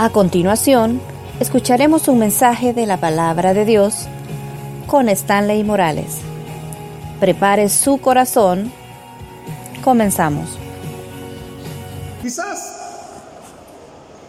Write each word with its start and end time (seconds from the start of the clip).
A 0.00 0.10
continuación, 0.10 1.00
escucharemos 1.40 2.06
un 2.06 2.20
mensaje 2.20 2.72
de 2.72 2.86
la 2.86 2.98
palabra 2.98 3.52
de 3.52 3.64
Dios 3.64 4.06
con 4.86 5.08
Stanley 5.08 5.64
Morales. 5.64 6.20
Prepare 7.18 7.68
su 7.68 8.00
corazón. 8.00 8.72
Comenzamos. 9.82 10.56
Quizás 12.22 12.76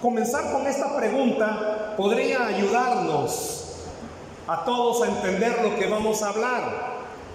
comenzar 0.01 0.51
con 0.51 0.65
esta 0.65 0.97
pregunta 0.97 1.93
podría 1.95 2.47
ayudarnos 2.47 3.75
a 4.47 4.65
todos 4.65 5.03
a 5.03 5.07
entender 5.07 5.55
lo 5.61 5.77
que 5.77 5.87
vamos 5.87 6.23
a 6.23 6.29
hablar. 6.29 6.63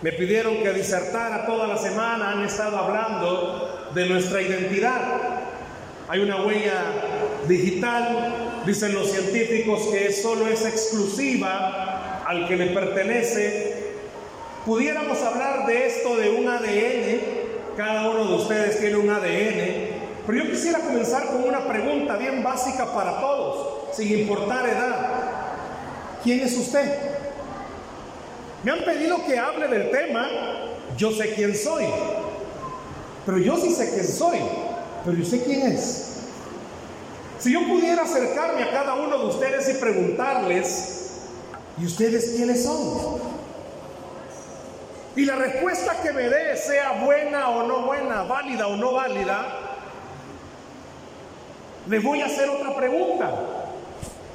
Me 0.03 0.11
pidieron 0.11 0.57
que 0.57 0.73
disertara 0.73 1.46
toda 1.46 1.69
la 1.69 1.77
semana, 1.77 2.32
han 2.32 2.45
estado 2.45 2.79
hablando 2.79 3.91
de 3.95 4.09
nuestra 4.09 4.43
identidad. 4.43 5.03
Hay 6.09 6.19
una 6.19 6.43
huella 6.43 6.82
digital, 7.48 8.62
dicen 8.66 8.95
los 8.95 9.10
científicos 9.10 9.88
que 9.92 10.12
solo 10.12 10.46
es 10.48 10.64
exclusiva 10.64 12.23
al 12.27 12.48
que 12.48 12.56
le 12.56 12.66
pertenece. 12.66 13.84
Pudiéramos 14.64 15.20
hablar 15.23 15.66
de 15.66 15.86
esto 15.86 16.16
de 16.16 16.30
un 16.30 16.48
ADN, 16.48 17.20
cada 17.77 18.09
uno 18.10 18.24
de 18.24 18.34
ustedes 18.34 18.80
tiene 18.80 18.96
un 18.96 19.10
ADN, 19.10 19.95
pero 20.27 20.45
yo 20.45 20.50
quisiera 20.50 20.78
comenzar 20.78 21.27
con 21.27 21.45
una 21.45 21.66
pregunta 21.66 22.16
bien 22.16 22.42
básica 22.42 22.95
para 22.95 23.20
todos, 23.20 23.95
sin 23.95 24.20
importar 24.20 24.66
edad. 24.69 25.11
¿Quién 26.22 26.41
es 26.41 26.56
usted? 26.56 26.91
Me 28.62 28.70
han 28.70 28.84
pedido 28.84 29.24
que 29.27 29.38
hable 29.38 29.69
del 29.69 29.91
tema, 29.91 30.27
yo 30.97 31.11
sé 31.12 31.34
quién 31.34 31.55
soy, 31.55 31.84
pero 33.27 33.36
yo 33.36 33.58
sí 33.58 33.70
sé 33.70 33.91
quién 33.91 34.06
soy. 34.06 34.38
Pero 35.05 35.19
¿y 35.19 35.20
usted 35.20 35.45
quién 35.45 35.72
es? 35.72 36.13
Si 37.45 37.53
yo 37.53 37.61
pudiera 37.69 38.05
acercarme 38.05 38.62
a 38.62 38.71
cada 38.71 38.95
uno 38.95 39.19
de 39.19 39.27
ustedes 39.27 39.69
y 39.69 39.75
preguntarles, 39.75 41.11
¿y 41.77 41.84
ustedes 41.84 42.33
quiénes 42.34 42.64
son? 42.64 43.20
Y 45.14 45.27
la 45.27 45.36
respuesta 45.36 46.01
que 46.03 46.11
me 46.12 46.23
dé, 46.23 46.56
sea 46.56 47.05
buena 47.05 47.51
o 47.51 47.64
no 47.64 47.83
buena, 47.83 48.23
válida 48.23 48.67
o 48.67 48.77
no 48.77 48.95
válida, 48.95 49.59
le 51.86 51.98
voy 51.98 52.23
a 52.23 52.27
hacer 52.27 52.48
otra 52.48 52.75
pregunta. 52.75 53.31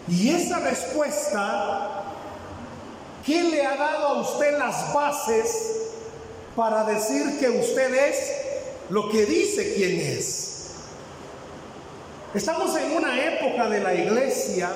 Y 0.08 0.30
esa 0.30 0.60
respuesta, 0.60 2.04
¿qué 3.26 3.42
le 3.42 3.66
ha 3.66 3.76
dado 3.76 4.08
a 4.08 4.22
usted 4.22 4.56
las 4.56 4.94
bases 4.94 5.96
para 6.56 6.84
decir 6.84 7.40
que 7.40 7.50
usted 7.50 7.92
es 7.92 8.34
lo 8.92 9.10
que 9.10 9.26
dice 9.26 9.73
quién 9.73 10.00
es? 10.00 10.59
Estamos 12.34 12.76
en 12.78 12.92
una 12.96 13.26
época 13.26 13.68
de 13.70 13.80
la 13.80 13.94
iglesia 13.94 14.70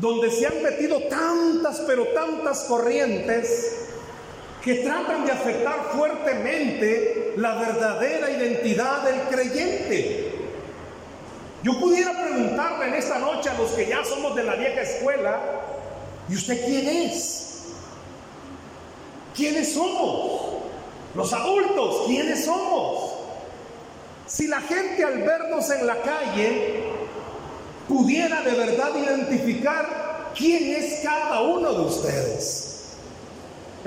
donde 0.00 0.30
se 0.30 0.46
han 0.46 0.62
metido 0.62 1.00
tantas, 1.08 1.80
pero 1.80 2.06
tantas 2.08 2.60
corrientes 2.64 3.86
que 4.62 4.76
tratan 4.76 5.24
de 5.24 5.32
afectar 5.32 5.90
fuertemente 5.96 7.34
la 7.36 7.54
verdadera 7.56 8.30
identidad 8.30 9.02
del 9.02 9.22
creyente. 9.22 10.32
Yo 11.64 11.80
pudiera 11.80 12.12
preguntarle 12.12 12.88
en 12.88 12.94
esta 12.94 13.18
noche 13.18 13.50
a 13.50 13.54
los 13.54 13.72
que 13.72 13.86
ya 13.86 14.04
somos 14.04 14.36
de 14.36 14.44
la 14.44 14.54
vieja 14.54 14.82
escuela, 14.82 15.40
¿y 16.28 16.36
usted 16.36 16.64
quién 16.64 16.88
es? 16.88 17.64
¿Quiénes 19.34 19.74
somos? 19.74 20.42
Los 21.16 21.32
adultos, 21.32 22.04
¿quiénes 22.06 22.44
somos? 22.44 23.07
Si 24.28 24.46
la 24.46 24.60
gente 24.60 25.02
al 25.04 25.22
vernos 25.22 25.70
en 25.70 25.86
la 25.86 26.02
calle 26.02 26.82
pudiera 27.88 28.42
de 28.42 28.50
verdad 28.50 28.90
identificar 28.94 30.32
quién 30.36 30.76
es 30.76 31.00
cada 31.02 31.40
uno 31.40 31.72
de 31.72 31.80
ustedes. 31.80 32.96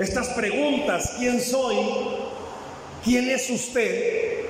Estas 0.00 0.30
preguntas, 0.30 1.14
¿quién 1.16 1.40
soy? 1.40 1.76
¿Quién 3.04 3.30
es 3.30 3.48
usted? 3.50 4.46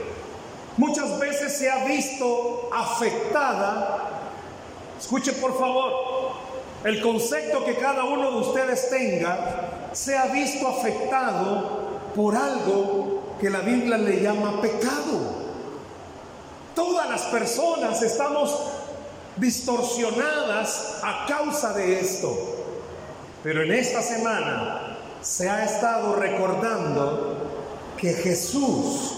Muchas 0.79 1.19
veces 1.19 1.59
se 1.59 1.71
ha 1.71 1.85
visto 1.85 2.71
afectada. 2.73 4.09
Escuche 4.99 5.33
por 5.33 5.59
favor, 5.59 5.93
el 6.85 7.03
concepto 7.03 7.67
que 7.67 7.75
cada 7.75 8.05
uno 8.05 8.31
de 8.31 8.37
ustedes 8.39 8.89
tenga 8.89 9.91
se 9.93 10.17
ha 10.17 10.27
visto 10.29 10.67
afectado 10.67 12.01
por 12.17 12.35
algo 12.35 13.37
que 13.39 13.51
la 13.51 13.61
Biblia 13.61 13.99
le 13.99 14.23
llama 14.23 14.63
pecado. 14.63 15.42
Las 17.13 17.25
personas 17.25 18.01
estamos 18.01 18.59
distorsionadas 19.37 21.01
a 21.03 21.27
causa 21.29 21.75
de 21.75 22.01
esto. 22.01 22.35
Pero 23.43 23.63
en 23.63 23.71
esta 23.71 24.01
semana 24.01 24.97
se 25.21 25.47
ha 25.47 25.63
estado 25.63 26.17
recordando 26.17 27.37
que 27.99 28.15
Jesús 28.15 29.13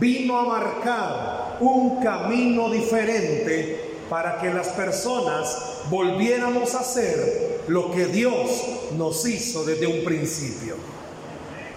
vino 0.00 0.36
a 0.36 0.46
marcar 0.46 1.58
un 1.60 2.02
camino 2.02 2.70
diferente 2.70 3.98
para 4.10 4.40
que 4.40 4.52
las 4.52 4.70
personas 4.70 5.82
volviéramos 5.90 6.74
a 6.74 6.80
hacer 6.80 7.62
lo 7.68 7.92
que 7.92 8.06
Dios 8.06 8.50
nos 8.96 9.24
hizo 9.28 9.64
desde 9.64 9.86
un 9.86 10.02
principio. 10.02 10.74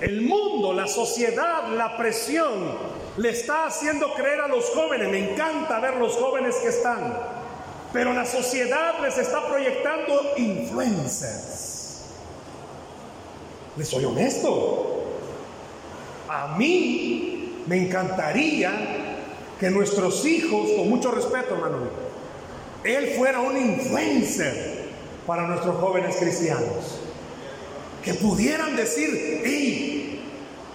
El 0.01 0.23
mundo, 0.23 0.73
la 0.73 0.87
sociedad, 0.87 1.67
la 1.67 1.97
presión, 1.97 3.00
le 3.17 3.29
está 3.29 3.65
haciendo 3.65 4.13
creer 4.13 4.41
a 4.41 4.47
los 4.47 4.65
jóvenes, 4.69 5.09
me 5.09 5.31
encanta 5.31 5.79
ver 5.79 5.95
los 5.95 6.15
jóvenes 6.15 6.55
que 6.55 6.69
están, 6.69 7.17
pero 7.91 8.13
la 8.13 8.25
sociedad 8.25 8.99
les 9.01 9.17
está 9.17 9.47
proyectando 9.47 10.33
influencers. 10.37 12.05
Les 13.77 13.87
soy 13.87 14.05
honesto. 14.05 15.03
A 16.29 16.55
mí 16.57 17.63
me 17.67 17.85
encantaría 17.85 18.71
que 19.59 19.69
nuestros 19.69 20.25
hijos, 20.25 20.71
con 20.77 20.89
mucho 20.89 21.11
respeto, 21.11 21.55
hermano, 21.55 21.77
él 22.83 23.13
fuera 23.17 23.41
un 23.41 23.57
influencer 23.57 24.89
para 25.27 25.47
nuestros 25.47 25.75
jóvenes 25.79 26.15
cristianos. 26.15 26.99
Que 28.03 28.15
pudieran 28.15 28.75
decir, 28.75 29.41
hey, 29.45 30.21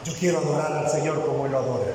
yo 0.04 0.12
quiero 0.20 0.38
adorar 0.38 0.72
al 0.72 0.88
Señor 0.88 1.26
como 1.26 1.46
Él 1.46 1.52
lo 1.52 1.58
adora. 1.58 1.86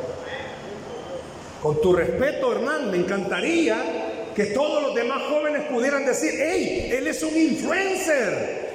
Con 1.61 1.79
tu 1.79 1.93
respeto, 1.93 2.51
hermano, 2.51 2.91
me 2.91 2.97
encantaría 2.97 4.31
que 4.35 4.45
todos 4.45 4.81
los 4.81 4.95
demás 4.95 5.21
jóvenes 5.29 5.63
pudieran 5.65 6.05
decir, 6.05 6.33
hey, 6.35 6.89
él 6.91 7.05
es 7.05 7.21
un 7.21 7.37
influencer. 7.37 8.71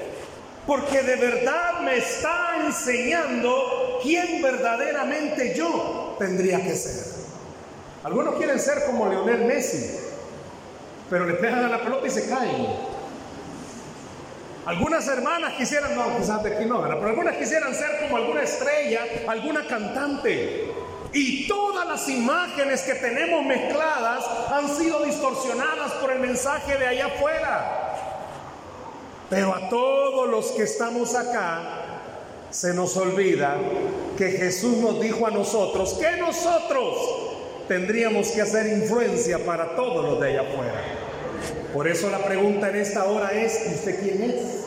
Porque 0.66 1.02
de 1.02 1.16
verdad 1.16 1.80
me 1.80 1.96
está 1.96 2.56
enseñando 2.64 3.98
quién 4.02 4.40
verdaderamente 4.40 5.54
yo 5.56 6.16
tendría 6.18 6.62
que 6.62 6.74
ser. 6.74 7.16
Algunos 8.04 8.36
quieren 8.36 8.60
ser 8.60 8.84
como 8.84 9.08
Leonel 9.08 9.44
Messi, 9.46 9.98
pero 11.10 11.26
le 11.26 11.34
pegan 11.34 11.64
a 11.64 11.68
la 11.68 11.82
pelota 11.82 12.06
y 12.06 12.10
se 12.10 12.28
caen. 12.28 12.66
Algunas 14.64 15.06
hermanas 15.08 15.54
quisieran, 15.54 15.94
no, 15.94 16.16
quizás 16.18 16.42
de 16.42 16.54
aquí 16.54 16.64
no, 16.66 16.82
pero 16.82 17.08
algunas 17.08 17.36
quisieran 17.36 17.74
ser 17.74 18.00
como 18.00 18.16
alguna 18.16 18.42
estrella, 18.42 19.00
alguna 19.28 19.66
cantante. 19.66 20.75
Y 21.12 21.46
todas 21.46 21.86
las 21.86 22.08
imágenes 22.08 22.82
que 22.82 22.94
tenemos 22.94 23.44
mezcladas 23.44 24.24
han 24.50 24.68
sido 24.68 25.02
distorsionadas 25.04 25.92
por 25.94 26.12
el 26.12 26.20
mensaje 26.20 26.76
de 26.76 26.86
allá 26.86 27.06
afuera. 27.06 27.86
Pero 29.30 29.54
a 29.54 29.68
todos 29.68 30.28
los 30.28 30.46
que 30.52 30.62
estamos 30.62 31.14
acá 31.14 31.62
se 32.50 32.72
nos 32.74 32.96
olvida 32.96 33.56
que 34.16 34.30
Jesús 34.30 34.76
nos 34.78 35.00
dijo 35.00 35.26
a 35.26 35.30
nosotros 35.30 35.94
que 35.94 36.16
nosotros 36.18 36.96
tendríamos 37.66 38.28
que 38.28 38.42
hacer 38.42 38.66
influencia 38.66 39.44
para 39.44 39.74
todos 39.74 40.04
los 40.04 40.20
de 40.20 40.28
allá 40.28 40.42
afuera. 40.42 40.82
Por 41.72 41.88
eso 41.88 42.08
la 42.08 42.24
pregunta 42.24 42.68
en 42.70 42.76
esta 42.76 43.04
hora 43.04 43.32
es, 43.32 43.66
¿usted 43.74 44.00
quién 44.00 44.30
es? 44.30 44.64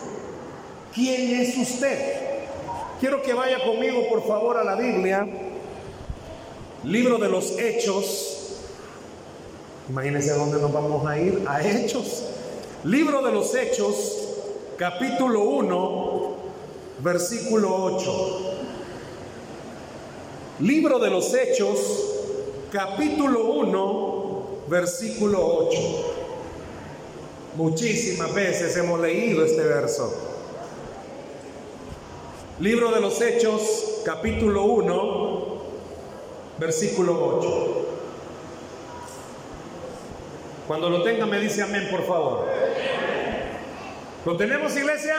¿Quién 0.93 1.39
es 1.39 1.57
usted? 1.57 2.15
Quiero 2.99 3.21
que 3.21 3.33
vaya 3.33 3.63
conmigo 3.63 4.09
por 4.09 4.27
favor 4.27 4.57
a 4.57 4.63
la 4.63 4.75
Biblia 4.75 5.25
Libro 6.83 7.17
de 7.17 7.27
los 7.27 7.59
Hechos. 7.59 8.55
Imagínense 9.89 10.31
a 10.31 10.35
dónde 10.35 10.61
nos 10.61 10.71
vamos 10.71 11.05
a 11.05 11.19
ir. 11.19 11.43
A 11.45 11.61
Hechos. 11.61 12.23
Libro 12.85 13.21
de 13.21 13.33
los 13.33 13.53
Hechos, 13.53 14.29
capítulo 14.77 15.41
1, 15.41 16.35
versículo 17.03 17.83
8. 17.83 18.39
Libro 20.61 20.99
de 20.99 21.09
los 21.09 21.33
Hechos, 21.33 21.79
capítulo 22.71 23.51
1, 23.55 24.45
versículo 24.69 25.45
8. 25.67 25.79
Muchísimas 27.57 28.33
veces 28.33 28.77
hemos 28.77 29.01
leído 29.01 29.43
este 29.43 29.63
verso. 29.63 30.13
Libro 32.61 32.91
de 32.91 33.01
los 33.01 33.19
Hechos, 33.19 34.01
capítulo 34.05 34.63
1, 34.63 35.28
versículo 36.59 37.37
8. 37.39 37.85
Cuando 40.67 40.89
lo 40.89 41.01
tenga 41.01 41.25
me 41.25 41.39
dice 41.39 41.63
amén, 41.63 41.87
por 41.89 42.05
favor. 42.05 42.45
¿Lo 44.25 44.37
tenemos, 44.37 44.75
iglesia? 44.75 45.15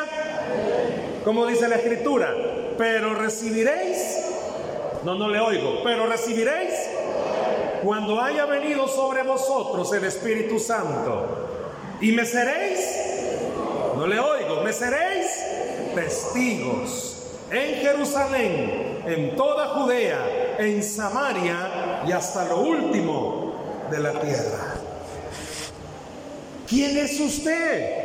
Como 1.25 1.47
dice 1.47 1.69
la 1.69 1.77
escritura, 1.77 2.35
pero 2.79 3.15
recibiréis, 3.15 4.27
no, 5.05 5.15
no 5.15 5.29
le 5.29 5.41
oigo, 5.41 5.81
pero 5.83 6.07
recibiréis 6.07 6.73
cuando 7.83 8.21
haya 8.21 8.45
venido 8.45 8.87
sobre 8.87 9.23
vosotros 9.23 9.93
el 9.95 10.05
Espíritu 10.05 10.59
Santo. 10.59 11.49
Y 12.01 12.13
me 12.13 12.25
seréis, 12.25 12.81
no 13.97 14.07
le 14.07 14.19
oigo, 14.21 14.63
me 14.63 14.73
seréis 14.73 15.27
testigos 15.95 17.27
en 17.51 17.75
Jerusalén, 17.77 19.03
en 19.07 19.37
toda 19.37 19.69
Judea, 19.69 20.50
en 20.61 20.83
Samaria 20.83 22.03
y 22.07 22.13
hasta 22.13 22.45
lo 22.45 22.61
último 22.61 23.55
de 23.91 23.99
la 23.99 24.13
tierra. 24.13 24.75
¿Quién 26.69 26.99
es 26.99 27.19
usted? 27.19 28.05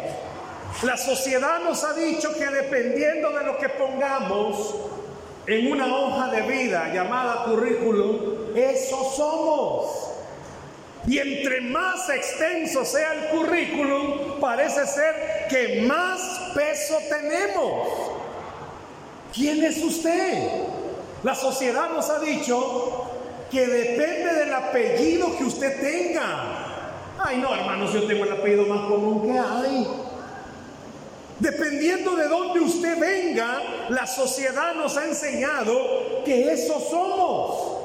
La 0.84 0.96
sociedad 0.96 1.60
nos 1.66 1.84
ha 1.84 1.94
dicho 1.94 2.34
que 2.34 2.46
dependiendo 2.46 3.32
de 3.32 3.44
lo 3.44 3.58
que 3.58 3.68
pongamos 3.70 4.74
en 5.46 5.70
una 5.70 5.86
hoja 5.98 6.32
de 6.32 6.42
vida 6.44 6.94
llamada 6.94 7.44
currículum, 7.44 8.56
eso 8.56 9.12
somos. 9.16 10.12
Y 11.08 11.20
entre 11.20 11.60
más 11.60 12.10
extenso 12.10 12.86
sea 12.86 13.14
el 13.14 13.38
currículum, 13.38 14.40
parece 14.40 14.88
ser 14.88 15.48
que 15.50 15.82
más 15.82 16.52
peso 16.56 16.98
tenemos. 17.10 17.88
¿Quién 19.34 19.62
es 19.62 19.78
usted? 19.84 20.75
La 21.26 21.34
sociedad 21.34 21.90
nos 21.90 22.08
ha 22.12 22.20
dicho 22.20 23.04
que 23.50 23.66
depende 23.66 24.32
del 24.32 24.54
apellido 24.54 25.36
que 25.36 25.46
usted 25.46 25.82
tenga. 25.82 26.94
Ay, 27.18 27.38
no, 27.38 27.52
hermanos, 27.52 27.92
yo 27.94 28.04
tengo 28.04 28.26
el 28.26 28.34
apellido 28.34 28.68
más 28.68 28.88
común 28.88 29.24
que 29.24 29.32
hay. 29.32 29.88
Dependiendo 31.40 32.16
de 32.16 32.28
dónde 32.28 32.60
usted 32.60 33.00
venga, 33.00 33.60
la 33.90 34.06
sociedad 34.06 34.76
nos 34.76 34.98
ha 34.98 35.06
enseñado 35.06 36.24
que 36.24 36.54
eso 36.54 36.80
somos. 36.80 37.80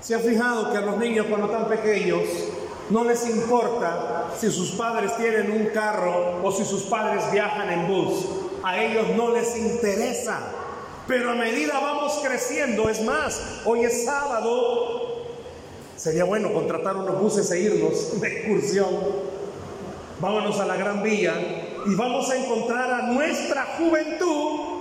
¿Se 0.00 0.16
ha 0.16 0.18
fijado 0.18 0.72
que 0.72 0.78
a 0.78 0.80
los 0.80 0.96
niños 0.96 1.26
cuando 1.28 1.46
están 1.46 1.68
pequeños 1.68 2.22
no 2.90 3.04
les 3.04 3.24
importa 3.30 4.32
si 4.36 4.50
sus 4.50 4.72
padres 4.72 5.16
tienen 5.16 5.52
un 5.52 5.66
carro 5.66 6.40
o 6.42 6.50
si 6.50 6.64
sus 6.64 6.82
padres 6.82 7.22
viajan 7.30 7.70
en 7.70 7.86
bus? 7.86 8.26
A 8.64 8.82
ellos 8.82 9.10
no 9.16 9.30
les 9.30 9.56
interesa. 9.56 10.63
Pero 11.06 11.30
a 11.30 11.34
medida 11.34 11.78
vamos 11.80 12.20
creciendo, 12.24 12.88
es 12.88 13.02
más, 13.02 13.60
hoy 13.66 13.84
es 13.84 14.04
sábado, 14.04 15.26
sería 15.96 16.24
bueno 16.24 16.52
contratar 16.52 16.96
unos 16.96 17.20
buses 17.20 17.50
e 17.50 17.60
irnos 17.60 18.20
de 18.20 18.28
excursión. 18.28 19.34
Vámonos 20.20 20.58
a 20.60 20.66
la 20.66 20.76
Gran 20.76 21.02
Vía 21.02 21.34
y 21.86 21.94
vamos 21.94 22.30
a 22.30 22.36
encontrar 22.36 22.90
a 22.90 23.02
nuestra 23.08 23.76
juventud 23.78 24.74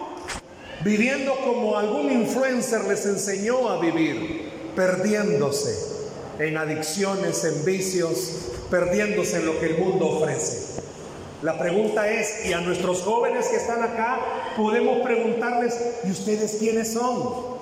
viviendo 0.84 1.36
como 1.44 1.78
algún 1.78 2.12
influencer 2.12 2.86
les 2.86 3.06
enseñó 3.06 3.70
a 3.70 3.80
vivir, 3.80 4.52
perdiéndose 4.76 5.94
en 6.40 6.58
adicciones, 6.58 7.44
en 7.44 7.66
vicios, 7.66 8.52
perdiéndose 8.70 9.38
en 9.38 9.46
lo 9.46 9.60
que 9.60 9.68
el 9.68 9.78
mundo 9.78 10.08
ofrece. 10.08 10.82
La 11.44 11.60
pregunta 11.60 12.10
es, 12.10 12.46
y 12.46 12.54
a 12.54 12.62
nuestros 12.62 13.02
jóvenes 13.02 13.50
que 13.50 13.58
están 13.58 13.84
acá, 13.84 14.18
podemos 14.56 15.00
preguntarles, 15.02 15.78
¿y 16.06 16.12
ustedes 16.12 16.56
quiénes 16.58 16.94
son? 16.94 17.54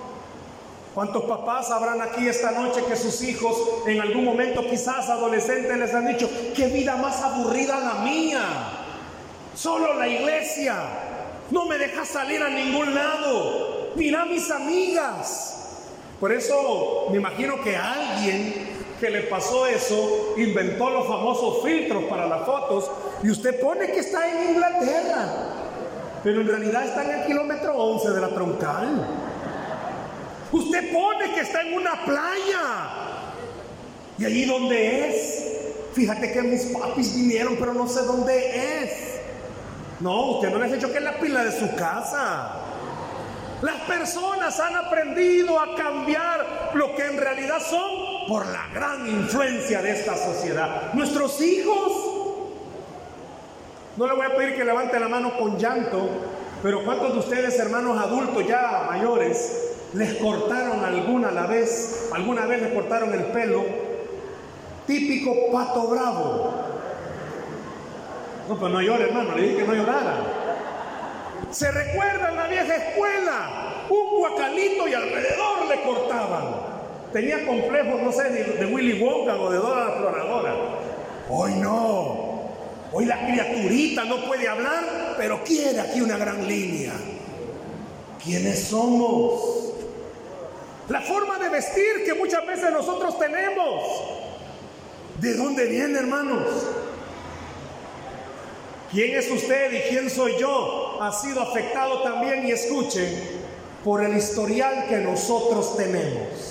¿Cuántos 0.94 1.24
papás 1.24 1.72
habrán 1.72 2.00
aquí 2.00 2.28
esta 2.28 2.52
noche 2.52 2.84
que 2.88 2.96
sus 2.96 3.24
hijos 3.24 3.58
en 3.88 4.00
algún 4.00 4.24
momento 4.24 4.62
quizás 4.70 5.10
adolescentes 5.10 5.76
les 5.76 5.94
han 5.96 6.06
dicho, 6.06 6.30
qué 6.56 6.68
vida 6.68 6.96
más 6.98 7.24
aburrida 7.24 7.80
la 7.80 7.94
mía? 8.04 8.44
Solo 9.56 9.96
la 9.96 10.08
iglesia. 10.08 10.76
No 11.50 11.66
me 11.66 11.80
deja 11.80 12.06
salir 12.06 12.44
a 12.44 12.50
ningún 12.50 12.94
lado. 12.94 13.94
Mira 13.96 14.26
mis 14.26 14.52
amigas. 14.52 15.58
Por 16.20 16.32
eso 16.32 17.08
me 17.10 17.18
imagino 17.18 17.60
que 17.64 17.76
alguien 17.76 18.61
que 19.02 19.10
le 19.10 19.22
pasó 19.24 19.66
eso 19.66 20.36
inventó 20.38 20.92
los 20.92 21.08
famosos 21.08 21.64
filtros 21.64 22.04
para 22.04 22.28
las 22.28 22.46
fotos 22.46 22.92
y 23.24 23.32
usted 23.32 23.60
pone 23.60 23.92
que 23.92 24.00
está 24.00 24.30
en 24.30 24.52
Inglaterra, 24.52 25.26
pero 26.24 26.42
en 26.42 26.48
realidad 26.48 26.86
está 26.86 27.04
en 27.06 27.20
el 27.20 27.26
kilómetro 27.26 27.76
11 27.76 28.12
de 28.12 28.22
la 28.22 28.30
troncal. 28.30 29.08
Usted 30.52 30.94
pone 30.94 31.34
que 31.34 31.42
está 31.42 31.62
en 31.62 31.74
una 31.74 32.06
playa 32.06 32.90
y 34.20 34.26
allí 34.26 34.46
donde 34.46 35.10
es. 35.10 35.48
Fíjate 35.94 36.32
que 36.32 36.44
mis 36.44 36.66
papis 36.66 37.16
vinieron, 37.16 37.56
pero 37.58 37.74
no 37.74 37.88
sé 37.88 38.04
dónde 38.04 38.84
es. 38.84 39.20
No, 40.00 40.34
usted 40.34 40.52
no 40.52 40.60
les 40.60 40.72
ha 40.72 40.76
dicho 40.76 40.92
que 40.92 41.00
es 41.00 41.04
la 41.04 41.20
pila 41.20 41.44
de 41.44 41.60
su 41.60 41.76
casa. 41.76 42.52
Las 43.64 43.82
personas 43.82 44.60
han 44.60 44.76
aprendido 44.76 45.60
a 45.60 45.76
cambiar 45.76 46.72
lo 46.76 46.96
que 46.96 47.06
en 47.06 47.18
realidad 47.18 47.60
son 47.68 48.01
por 48.28 48.46
la 48.46 48.68
gran 48.74 49.08
influencia 49.08 49.82
de 49.82 49.92
esta 49.92 50.16
sociedad. 50.16 50.94
Nuestros 50.94 51.40
hijos, 51.42 51.92
no 53.98 54.08
le 54.08 54.14
voy 54.14 54.26
a 54.26 54.36
pedir 54.36 54.56
que 54.56 54.64
levante 54.64 55.00
la 55.00 55.08
mano 55.08 55.38
con 55.38 55.58
llanto, 55.58 56.10
pero 56.64 56.84
¿cuántos 56.84 57.14
de 57.14 57.20
ustedes, 57.20 57.58
hermanos 57.60 57.98
adultos 58.00 58.46
ya 58.48 58.86
mayores, 58.90 59.78
les 59.94 60.16
cortaron 60.16 60.84
alguna 60.86 61.32
la 61.32 61.48
vez, 61.48 62.10
alguna 62.14 62.46
vez 62.46 62.62
les 62.62 62.74
cortaron 62.74 63.14
el 63.14 63.26
pelo? 63.26 63.64
Típico 64.88 65.52
pato 65.52 65.88
bravo. 65.88 66.54
No, 68.48 68.58
pues 68.58 68.72
no 68.72 68.82
llore, 68.82 69.06
hermano, 69.06 69.36
le 69.36 69.42
dije 69.44 69.58
que 69.58 69.68
no 69.68 69.74
llorara. 69.74 70.16
Se 71.52 71.72
recuerda 71.72 72.30
en 72.30 72.36
la 72.36 72.48
vieja 72.48 72.76
escuela, 72.76 73.86
un 73.90 74.20
guacalito 74.20 74.88
y 74.88 74.94
alrededor 74.94 75.66
le 75.68 75.82
cortaban. 75.84 76.71
Tenía 77.12 77.46
complejos, 77.46 78.02
no 78.02 78.12
sé, 78.12 78.30
de, 78.30 78.66
Willy 78.66 79.02
Wonka 79.02 79.36
o 79.36 79.52
de 79.52 79.58
Dora 79.58 79.86
la 79.86 79.92
Exploradora. 79.92 80.56
Hoy 81.30 81.56
no. 81.56 82.32
Hoy 82.94 83.06
la 83.06 83.26
criaturita 83.26 84.06
no 84.06 84.26
puede 84.26 84.48
hablar, 84.48 85.16
pero 85.18 85.44
quiere 85.44 85.80
aquí 85.80 86.02
una 86.02 86.18
gran 86.18 86.48
línea. 86.48 86.94
¿Quiénes 88.24 88.64
somos? 88.64 89.74
La 90.90 91.02
forma 91.02 91.38
de 91.40 91.50
vestir 91.50 92.04
que 92.06 92.14
muchas 92.14 92.46
veces 92.46 92.72
nosotros 92.72 93.18
tenemos. 93.20 93.84
¿De 95.20 95.34
dónde 95.36 95.66
viene, 95.66 96.00
hermanos? 96.00 96.48
¿Quién 98.92 99.18
es 99.18 99.30
usted 99.32 99.72
y 99.72 99.90
quién 99.90 100.10
soy 100.10 100.38
yo? 100.38 101.02
Ha 101.02 101.14
sido 101.14 101.42
afectado 101.42 102.04
también, 102.04 102.46
y 102.46 102.52
escuche, 102.52 103.08
por 103.84 104.04
el 104.04 104.18
historial 104.18 104.86
que 104.90 104.98
nosotros 104.98 105.78
tenemos. 105.78 106.51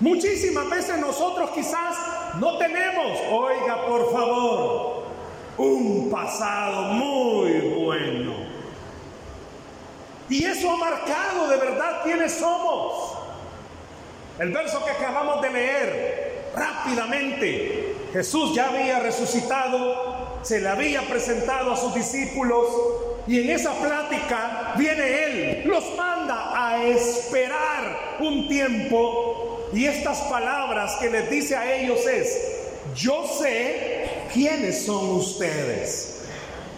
Muchísimas 0.00 0.68
veces 0.68 0.98
nosotros 0.98 1.50
quizás 1.54 1.96
no 2.38 2.58
tenemos, 2.58 3.18
oiga 3.30 3.86
por 3.86 4.12
favor, 4.12 5.04
un 5.56 6.10
pasado 6.10 6.82
muy 6.92 7.52
bueno. 7.60 8.34
Y 10.28 10.44
eso 10.44 10.70
ha 10.70 10.76
marcado 10.76 11.48
de 11.48 11.56
verdad 11.56 12.02
quiénes 12.02 12.32
somos. 12.32 13.16
El 14.38 14.52
verso 14.52 14.84
que 14.84 14.90
acabamos 14.90 15.40
de 15.40 15.50
leer 15.50 16.50
rápidamente, 16.54 17.94
Jesús 18.12 18.54
ya 18.54 18.68
había 18.68 18.98
resucitado, 19.00 20.40
se 20.42 20.60
le 20.60 20.68
había 20.68 21.00
presentado 21.02 21.72
a 21.72 21.76
sus 21.76 21.94
discípulos 21.94 22.66
y 23.26 23.40
en 23.40 23.50
esa 23.50 23.72
plática 23.72 24.74
viene 24.76 25.24
Él, 25.24 25.62
los 25.64 25.96
manda 25.96 26.52
a 26.54 26.84
esperar 26.84 28.16
un 28.20 28.46
tiempo 28.46 29.55
y 29.72 29.86
estas 29.86 30.20
palabras 30.22 30.96
que 31.00 31.10
les 31.10 31.28
dice 31.30 31.56
a 31.56 31.74
ellos 31.74 32.06
es, 32.06 32.56
yo 32.94 33.26
sé 33.26 34.26
quiénes 34.32 34.86
son 34.86 35.16
ustedes. 35.16 36.22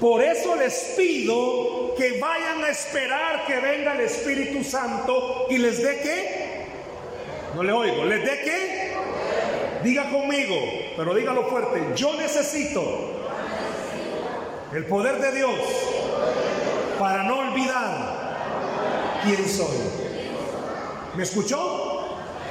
Por 0.00 0.23
eso 0.23 0.54
les 0.54 0.95
pido 0.97 1.95
que 1.97 2.21
vayan 2.21 2.62
a 2.62 2.68
esperar 2.68 3.45
que 3.47 3.59
venga 3.59 3.95
el 3.95 4.00
Espíritu 4.00 4.62
Santo 4.62 5.47
y 5.50 5.59
les 5.59 5.83
dé 5.83 6.00
qué. 6.00 6.66
No 7.54 7.62
le 7.62 7.73
oigo, 7.73 8.04
les 8.04 8.25
dé 8.25 8.40
qué. 8.45 8.92
Diga 9.83 10.11
conmigo, 10.11 10.57
pero 10.97 11.14
dígalo 11.14 11.49
fuerte, 11.49 11.80
yo 11.95 12.14
necesito 12.14 12.83
el 14.73 14.87
poder 14.87 15.21
de 15.21 15.33
Dios 15.33 15.54
para 16.99 17.23
no 17.25 17.38
olvidar 17.38 19.21
quién 19.25 19.49
soy. 19.49 19.78
¿Me 21.16 21.23
escuchó? 21.23 21.77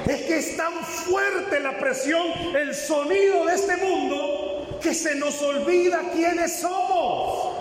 Es 0.06 0.22
que 0.22 0.38
es 0.38 0.56
tan 0.56 0.72
fuerte 0.84 1.60
la 1.60 1.78
presión, 1.78 2.22
el 2.56 2.74
sonido 2.74 3.46
de 3.46 3.54
este 3.54 3.76
mundo, 3.76 4.78
que 4.80 4.94
se 4.94 5.14
nos 5.16 5.40
olvida 5.42 6.10
quiénes 6.12 6.60
somos. 6.60 7.56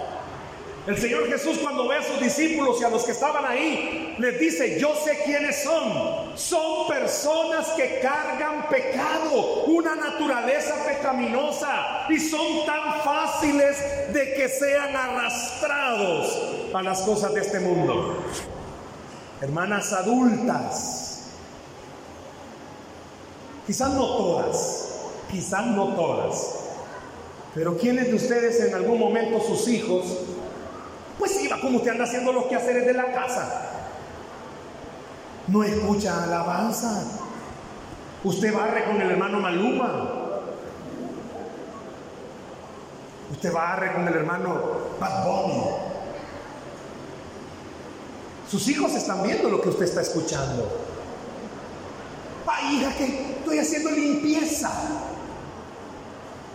El 0.87 0.97
Señor 0.97 1.27
Jesús 1.27 1.57
cuando 1.61 1.85
ve 1.89 1.97
a 1.97 2.01
sus 2.01 2.21
discípulos 2.21 2.79
y 2.79 2.85
a 2.85 2.89
los 2.89 3.03
que 3.03 3.11
estaban 3.11 3.43
ahí, 3.43 4.15
les 4.19 4.39
dice, 4.39 4.79
yo 4.79 4.95
sé 4.95 5.21
quiénes 5.25 5.61
son. 5.61 6.37
Son 6.37 6.87
personas 6.87 7.67
que 7.71 7.99
cargan 8.01 8.69
pecado, 8.69 9.65
una 9.65 9.95
naturaleza 9.95 10.75
pecaminosa 10.85 12.05
y 12.07 12.17
son 12.17 12.65
tan 12.65 13.01
fáciles 13.01 14.13
de 14.13 14.33
que 14.33 14.47
sean 14.47 14.95
arrastrados 14.95 16.71
a 16.73 16.81
las 16.81 17.01
cosas 17.01 17.33
de 17.33 17.41
este 17.41 17.59
mundo. 17.59 18.23
Hermanas 19.41 19.91
adultas, 19.91 21.06
quizás 23.67 23.93
no 23.93 24.05
todas, 24.15 24.87
quizás 25.29 25.65
no 25.67 25.89
todas, 25.89 26.55
pero 27.53 27.77
¿quiénes 27.77 28.07
de 28.07 28.15
ustedes 28.15 28.61
en 28.61 28.73
algún 28.73 28.97
momento 28.97 29.41
sus 29.41 29.67
hijos, 29.67 30.05
pues 31.19 31.43
iba 31.43 31.59
como 31.59 31.77
usted 31.77 31.91
anda 31.91 32.05
haciendo 32.05 32.31
los 32.31 32.45
quehaceres 32.45 32.85
de 32.85 32.93
la 32.93 33.11
casa? 33.11 33.63
No 35.47 35.63
escucha 35.63 36.23
alabanza. 36.23 37.03
Usted 38.23 38.53
barre 38.53 38.85
con 38.85 39.01
el 39.01 39.09
hermano 39.09 39.39
Maluma. 39.39 40.09
Usted 43.31 43.51
barre 43.51 43.93
con 43.93 44.07
el 44.07 44.13
hermano 44.13 44.61
Bad 44.99 45.25
Bunny. 45.25 45.63
Sus 48.49 48.67
hijos 48.67 48.93
están 48.93 49.23
viendo 49.23 49.49
lo 49.49 49.61
que 49.61 49.69
usted 49.69 49.85
está 49.85 50.01
escuchando. 50.01 50.67
Ay, 52.45 52.77
hija, 52.77 52.95
que 52.95 53.36
estoy 53.47 53.59
haciendo 53.59 53.91
limpieza. 53.91 54.69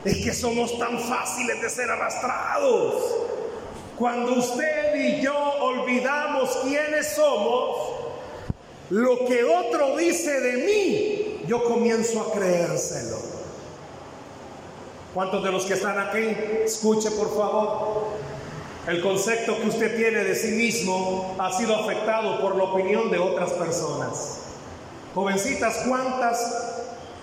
Es 0.04 0.16
que 0.18 0.34
somos 0.34 0.78
tan 0.78 0.98
fáciles 0.98 1.62
de 1.62 1.70
ser 1.70 1.90
arrastrados. 1.90 3.02
Cuando 3.98 4.34
usted 4.34 4.94
y 4.96 5.22
yo 5.22 5.34
olvidamos 5.34 6.50
quiénes 6.64 7.14
somos, 7.14 7.76
lo 8.90 9.24
que 9.26 9.44
otro 9.44 9.96
dice 9.96 10.40
de 10.40 10.56
mí, 10.64 11.44
yo 11.46 11.64
comienzo 11.64 12.20
a 12.20 12.32
creérselo. 12.32 13.16
¿Cuántos 15.14 15.42
de 15.44 15.52
los 15.52 15.64
que 15.64 15.74
están 15.74 15.98
aquí, 15.98 16.36
escuche 16.64 17.10
por 17.12 17.34
favor? 17.34 18.08
El 18.86 19.00
concepto 19.00 19.56
que 19.60 19.68
usted 19.68 19.96
tiene 19.96 20.24
de 20.24 20.34
sí 20.34 20.52
mismo 20.52 21.36
ha 21.38 21.52
sido 21.56 21.76
afectado 21.76 22.40
por 22.40 22.56
la 22.56 22.64
opinión 22.64 23.10
de 23.10 23.18
otras 23.18 23.52
personas. 23.52 24.40
Jovencitas, 25.14 25.84
¿cuántas 25.86 26.71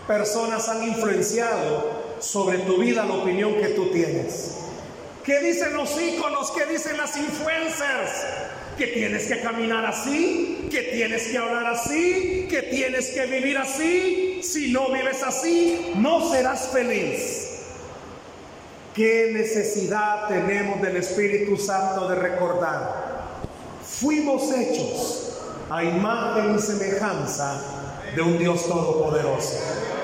personas 0.09 0.67
han 0.67 0.83
influenciado 0.85 2.17
sobre 2.19 2.57
tu 2.59 2.77
vida 2.77 3.05
la 3.05 3.13
opinión 3.13 3.53
que 3.53 3.67
tú 3.69 3.91
tienes? 3.91 4.55
¿Qué 5.23 5.39
dicen 5.39 5.75
los 5.75 6.01
íconos? 6.01 6.49
¿Qué 6.49 6.65
dicen 6.65 6.97
las 6.97 7.15
influencers? 7.15 8.09
Que 8.75 8.87
tienes 8.87 9.27
que 9.27 9.39
caminar 9.39 9.85
así, 9.85 10.67
que 10.71 10.81
tienes 10.81 11.27
que 11.27 11.37
hablar 11.37 11.67
así, 11.67 12.47
que 12.49 12.63
tienes 12.63 13.11
que 13.11 13.27
vivir 13.27 13.59
así. 13.59 14.39
Si 14.41 14.71
no 14.71 14.91
vives 14.91 15.21
así, 15.21 15.93
no 15.97 16.27
serás 16.31 16.69
feliz. 16.69 17.59
¿Qué 18.95 19.29
necesidad 19.31 20.27
tenemos 20.27 20.81
del 20.81 20.97
Espíritu 20.97 21.55
Santo 21.55 22.09
de 22.09 22.15
recordar? 22.15 23.37
Fuimos 23.83 24.51
hechos 24.53 25.39
a 25.69 25.83
imagen 25.83 26.55
y 26.55 26.59
semejanza 26.59 27.61
de 28.15 28.21
un 28.23 28.39
Dios 28.39 28.67
todopoderoso. 28.67 29.98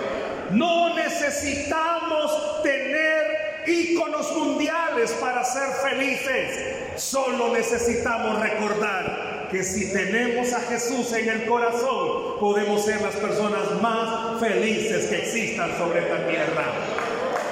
No 0.51 0.93
necesitamos 0.95 2.61
tener 2.61 3.63
íconos 3.67 4.31
mundiales 4.35 5.11
para 5.13 5.43
ser 5.43 5.69
felices. 5.89 7.01
Solo 7.01 7.49
necesitamos 7.53 8.39
recordar 8.39 9.47
que 9.51 9.63
si 9.63 9.91
tenemos 9.91 10.53
a 10.53 10.61
Jesús 10.61 11.11
en 11.13 11.29
el 11.29 11.45
corazón, 11.45 12.39
podemos 12.39 12.83
ser 12.83 13.01
las 13.01 13.15
personas 13.15 13.81
más 13.81 14.39
felices 14.39 15.07
que 15.07 15.17
existan 15.17 15.77
sobre 15.77 16.01
esta 16.01 16.27
tierra. 16.27 16.65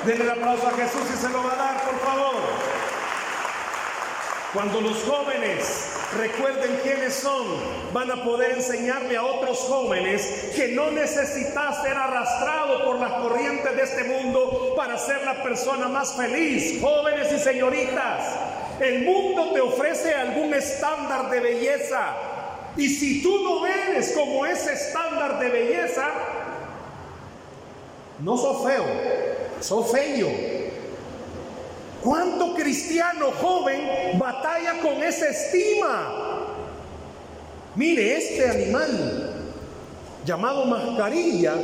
Denle 0.05 0.25
el 0.25 0.31
aplauso 0.31 0.67
a 0.67 0.71
Jesús 0.71 1.03
y 1.13 1.17
se 1.17 1.29
lo 1.29 1.43
va 1.43 1.53
a 1.53 1.55
dar, 1.55 1.83
por 1.83 1.99
favor. 1.99 2.35
Cuando 4.53 4.81
los 4.81 5.03
jóvenes 5.03 5.92
recuerden 6.17 6.79
quiénes 6.83 7.13
son, 7.13 7.45
van 7.93 8.11
a 8.11 8.23
poder 8.23 8.51
enseñarle 8.51 9.17
a 9.17 9.23
otros 9.23 9.59
jóvenes 9.59 10.51
que 10.55 10.69
no 10.69 10.91
necesitas 10.91 11.81
ser 11.81 11.95
arrastrado 11.95 12.83
por 12.85 12.99
las 12.99 13.13
corrientes 13.13 13.75
de 13.75 13.83
este 13.83 14.03
mundo 14.05 14.73
para 14.75 14.97
ser 14.97 15.23
la 15.23 15.41
persona 15.43 15.87
más 15.87 16.13
feliz. 16.15 16.81
Jóvenes 16.81 17.31
y 17.31 17.39
señoritas, 17.39 18.23
el 18.79 19.05
mundo 19.05 19.51
te 19.53 19.61
ofrece 19.61 20.13
algún 20.13 20.53
estándar 20.53 21.29
de 21.29 21.39
belleza. 21.39 22.15
Y 22.75 22.89
si 22.89 23.21
tú 23.21 23.43
no 23.43 23.65
eres 23.65 24.11
como 24.13 24.45
ese 24.45 24.73
estándar 24.73 25.39
de 25.39 25.49
belleza, 25.49 26.07
no 28.19 28.37
sos 28.37 28.65
feo, 28.65 28.85
sos 29.59 29.91
feo. 29.91 30.52
¿Cuánto 32.03 32.53
cristiano 32.53 33.31
joven 33.31 34.19
batalla 34.19 34.81
con 34.81 35.01
esa 35.01 35.29
estima? 35.29 36.11
Mire, 37.75 38.17
este 38.17 38.49
animal 38.49 39.33
llamado 40.25 40.65
mascarilla 40.65 41.55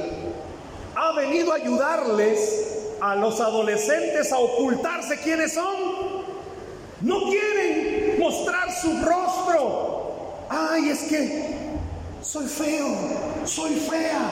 ha 0.95 1.11
venido 1.13 1.51
a 1.51 1.55
ayudarles 1.57 2.67
a 3.01 3.15
los 3.15 3.39
adolescentes 3.41 4.31
a 4.31 4.37
ocultarse 4.39 5.17
quiénes 5.19 5.53
son. 5.53 5.75
No 7.01 7.23
quieren 7.29 8.17
mostrar 8.17 8.71
su 8.71 8.91
rostro. 9.01 10.45
Ay, 10.49 10.89
es 10.89 10.99
que 11.01 11.53
soy 12.21 12.47
feo, 12.47 12.87
soy 13.45 13.75
fea. 13.75 14.29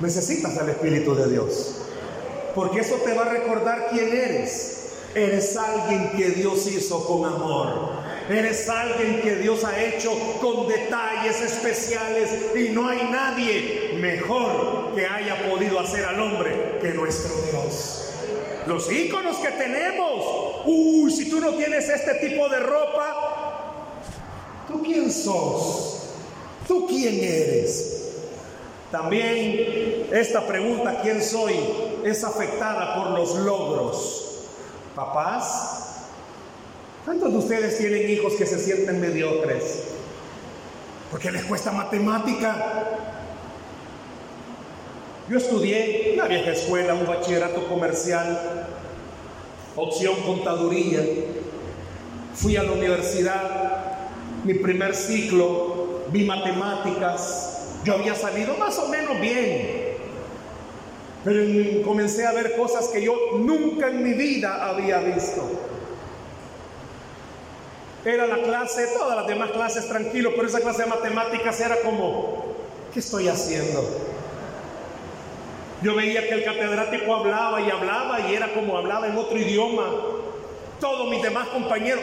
Necesitas 0.00 0.56
al 0.56 0.70
Espíritu 0.70 1.14
de 1.14 1.30
Dios. 1.30 1.89
Porque 2.54 2.80
eso 2.80 2.96
te 2.96 3.14
va 3.14 3.22
a 3.22 3.30
recordar 3.30 3.88
quién 3.90 4.08
eres. 4.08 4.76
Eres 5.14 5.56
alguien 5.56 6.10
que 6.16 6.30
Dios 6.30 6.66
hizo 6.66 7.04
con 7.04 7.24
amor. 7.24 7.90
Eres 8.28 8.68
alguien 8.68 9.20
que 9.22 9.36
Dios 9.36 9.64
ha 9.64 9.82
hecho 9.82 10.12
con 10.40 10.68
detalles 10.68 11.40
especiales 11.40 12.30
y 12.54 12.68
no 12.68 12.88
hay 12.88 13.08
nadie 13.10 13.96
mejor 13.98 14.94
que 14.94 15.04
haya 15.04 15.50
podido 15.50 15.80
hacer 15.80 16.04
al 16.04 16.20
hombre 16.20 16.78
que 16.80 16.90
nuestro 16.90 17.32
Dios. 17.50 18.12
Los 18.66 18.90
íconos 18.92 19.36
que 19.38 19.48
tenemos. 19.48 20.62
Uy, 20.64 21.10
si 21.10 21.28
tú 21.28 21.40
no 21.40 21.54
tienes 21.54 21.88
este 21.88 22.14
tipo 22.28 22.48
de 22.48 22.60
ropa, 22.60 23.96
¿tú 24.68 24.80
quién 24.82 25.10
sos? 25.10 26.10
¿Tú 26.68 26.86
quién 26.86 27.18
eres? 27.18 27.99
También 28.90 30.08
esta 30.12 30.46
pregunta, 30.46 31.00
¿quién 31.02 31.22
soy? 31.22 31.54
es 32.04 32.24
afectada 32.24 32.94
por 32.96 33.18
los 33.18 33.36
logros. 33.36 34.26
Papás, 34.94 36.06
¿cuántos 37.04 37.32
de 37.32 37.38
ustedes 37.38 37.78
tienen 37.78 38.10
hijos 38.10 38.34
que 38.34 38.46
se 38.46 38.58
sienten 38.58 39.00
mediocres? 39.00 39.84
Porque 41.10 41.30
les 41.30 41.44
cuesta 41.44 41.72
matemática. 41.72 42.98
Yo 45.28 45.38
estudié 45.38 46.12
una 46.14 46.26
vieja 46.26 46.50
escuela, 46.50 46.94
un 46.94 47.06
bachillerato 47.06 47.68
comercial, 47.68 48.66
opción 49.76 50.16
contaduría. 50.26 51.02
Fui 52.34 52.56
a 52.56 52.62
la 52.62 52.72
universidad, 52.72 54.10
mi 54.44 54.54
primer 54.54 54.94
ciclo, 54.94 56.02
vi 56.10 56.24
matemáticas, 56.24 57.49
yo 57.84 57.94
había 57.94 58.14
salido 58.14 58.56
más 58.56 58.78
o 58.78 58.88
menos 58.88 59.20
bien, 59.20 59.96
pero 61.24 61.82
comencé 61.84 62.26
a 62.26 62.32
ver 62.32 62.56
cosas 62.56 62.88
que 62.88 63.02
yo 63.02 63.14
nunca 63.38 63.88
en 63.88 64.02
mi 64.02 64.14
vida 64.14 64.68
había 64.68 64.98
visto. 65.00 65.48
Era 68.04 68.26
la 68.26 68.42
clase, 68.42 68.86
todas 68.96 69.14
las 69.16 69.26
demás 69.26 69.50
clases 69.50 69.86
tranquilo, 69.86 70.32
pero 70.34 70.48
esa 70.48 70.60
clase 70.60 70.84
de 70.84 70.88
matemáticas 70.88 71.60
era 71.60 71.76
como, 71.82 72.54
¿qué 72.92 73.00
estoy 73.00 73.28
haciendo? 73.28 73.84
Yo 75.82 75.94
veía 75.94 76.26
que 76.26 76.34
el 76.34 76.44
catedrático 76.44 77.14
hablaba 77.14 77.60
y 77.60 77.70
hablaba 77.70 78.20
y 78.20 78.34
era 78.34 78.52
como 78.52 78.76
hablaba 78.76 79.06
en 79.06 79.16
otro 79.16 79.38
idioma. 79.38 79.84
Todos 80.78 81.10
mis 81.10 81.22
demás 81.22 81.48
compañeros. 81.48 82.02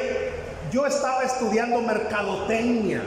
Yo 0.71 0.85
estaba 0.85 1.23
estudiando 1.23 1.81
mercadotecnia. 1.81 3.01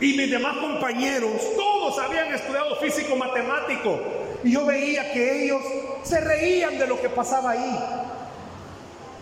Y 0.00 0.16
mis 0.16 0.30
demás 0.30 0.58
compañeros, 0.58 1.32
todos 1.56 1.98
habían 1.98 2.34
estudiado 2.34 2.76
físico 2.76 3.16
matemático. 3.16 3.98
Y 4.44 4.52
yo 4.52 4.66
veía 4.66 5.12
que 5.12 5.44
ellos 5.44 5.62
se 6.02 6.20
reían 6.20 6.78
de 6.78 6.86
lo 6.86 7.00
que 7.00 7.08
pasaba 7.08 7.52
ahí. 7.52 7.78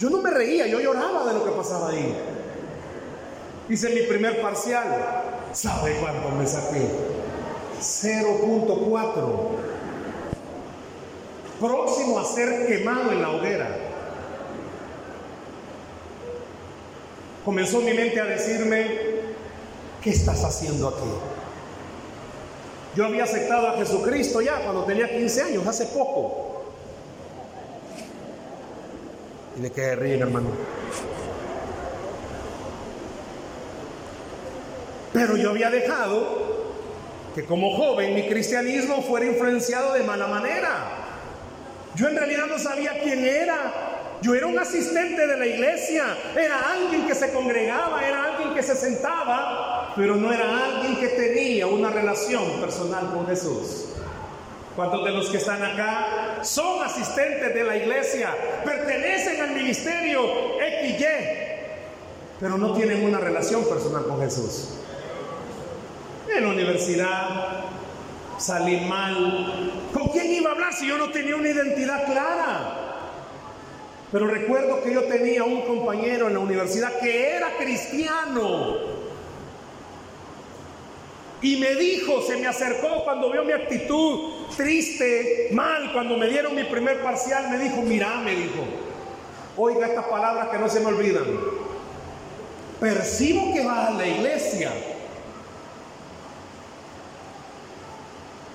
Yo 0.00 0.10
no 0.10 0.20
me 0.20 0.30
reía, 0.30 0.66
yo 0.66 0.80
lloraba 0.80 1.24
de 1.24 1.34
lo 1.34 1.44
que 1.44 1.50
pasaba 1.52 1.90
ahí. 1.90 2.14
Hice 3.68 3.90
mi 3.90 4.02
primer 4.02 4.42
parcial. 4.42 4.86
¿Sabe 5.52 5.96
cuánto 6.00 6.28
me 6.30 6.46
saqué? 6.46 6.88
0.4. 7.80 9.20
Próximo 11.60 12.18
a 12.18 12.24
ser 12.24 12.66
quemado 12.66 13.12
en 13.12 13.22
la 13.22 13.30
hoguera. 13.30 13.68
Comenzó 17.44 17.80
mi 17.80 17.92
mente 17.94 18.20
a 18.20 18.24
decirme, 18.24 19.13
¿qué 20.04 20.10
estás 20.10 20.44
haciendo 20.44 20.88
aquí? 20.88 21.08
Yo 22.94 23.06
había 23.06 23.24
aceptado 23.24 23.68
a 23.68 23.78
Jesucristo 23.78 24.42
ya 24.42 24.60
cuando 24.60 24.84
tenía 24.84 25.08
15 25.08 25.42
años, 25.42 25.66
hace 25.66 25.86
poco. 25.86 26.62
Y 29.56 29.62
le 29.62 29.72
quedé 29.72 29.96
ríen, 29.96 30.20
hermano. 30.20 30.50
Pero 35.14 35.36
yo 35.36 35.50
había 35.50 35.70
dejado 35.70 36.44
que 37.34 37.44
como 37.44 37.74
joven 37.76 38.14
mi 38.14 38.28
cristianismo 38.28 39.02
fuera 39.02 39.26
influenciado 39.26 39.94
de 39.94 40.02
mala 40.02 40.26
manera. 40.26 41.04
Yo 41.96 42.08
en 42.08 42.16
realidad 42.16 42.46
no 42.46 42.58
sabía 42.58 43.00
quién 43.02 43.24
era. 43.24 43.72
Yo 44.20 44.34
era 44.34 44.46
un 44.46 44.58
asistente 44.58 45.26
de 45.26 45.36
la 45.36 45.46
iglesia, 45.46 46.16
era 46.34 46.72
alguien 46.72 47.06
que 47.06 47.14
se 47.14 47.32
congregaba, 47.32 48.06
era 48.06 48.24
alguien 48.24 48.54
que 48.54 48.62
se 48.62 48.74
sentaba, 48.74 49.73
pero 49.96 50.16
no 50.16 50.32
era 50.32 50.64
alguien 50.64 50.96
que 50.96 51.08
tenía 51.08 51.66
una 51.66 51.90
relación 51.90 52.60
personal 52.60 53.12
con 53.12 53.26
Jesús. 53.26 53.86
¿Cuántos 54.76 55.04
de 55.04 55.12
los 55.12 55.28
que 55.28 55.36
están 55.36 55.62
acá 55.62 56.40
son 56.42 56.82
asistentes 56.82 57.54
de 57.54 57.62
la 57.62 57.76
iglesia, 57.76 58.34
pertenecen 58.64 59.40
al 59.40 59.50
ministerio 59.50 60.20
XY, 60.58 61.06
pero 62.40 62.58
no 62.58 62.72
tienen 62.72 63.04
una 63.04 63.18
relación 63.18 63.64
personal 63.64 64.04
con 64.04 64.20
Jesús? 64.20 64.70
En 66.34 66.42
la 66.42 66.50
universidad 66.50 67.64
salí 68.38 68.80
mal. 68.80 69.72
¿Con 69.92 70.08
quién 70.08 70.32
iba 70.32 70.50
a 70.50 70.54
hablar 70.54 70.72
si 70.72 70.88
yo 70.88 70.98
no 70.98 71.10
tenía 71.10 71.36
una 71.36 71.50
identidad 71.50 72.04
clara? 72.06 72.80
Pero 74.10 74.26
recuerdo 74.26 74.82
que 74.82 74.92
yo 74.92 75.04
tenía 75.04 75.44
un 75.44 75.62
compañero 75.62 76.26
en 76.26 76.34
la 76.34 76.40
universidad 76.40 76.98
que 77.00 77.36
era 77.36 77.56
cristiano. 77.56 78.93
Y 81.44 81.56
me 81.58 81.74
dijo, 81.74 82.22
se 82.22 82.38
me 82.38 82.46
acercó 82.46 83.04
cuando 83.04 83.30
vio 83.30 83.44
mi 83.44 83.52
actitud 83.52 84.30
triste, 84.56 85.50
mal, 85.52 85.92
cuando 85.92 86.16
me 86.16 86.26
dieron 86.26 86.54
mi 86.54 86.64
primer 86.64 87.02
parcial, 87.02 87.50
me 87.50 87.58
dijo, 87.58 87.82
mira, 87.82 88.16
me 88.24 88.34
dijo, 88.34 88.64
oiga 89.58 89.88
estas 89.88 90.06
palabras 90.06 90.48
que 90.48 90.56
no 90.56 90.70
se 90.70 90.80
me 90.80 90.86
olvidan. 90.86 91.26
Percibo 92.80 93.52
que 93.52 93.62
vas 93.62 93.88
a 93.88 93.90
la 93.90 94.06
iglesia, 94.06 94.72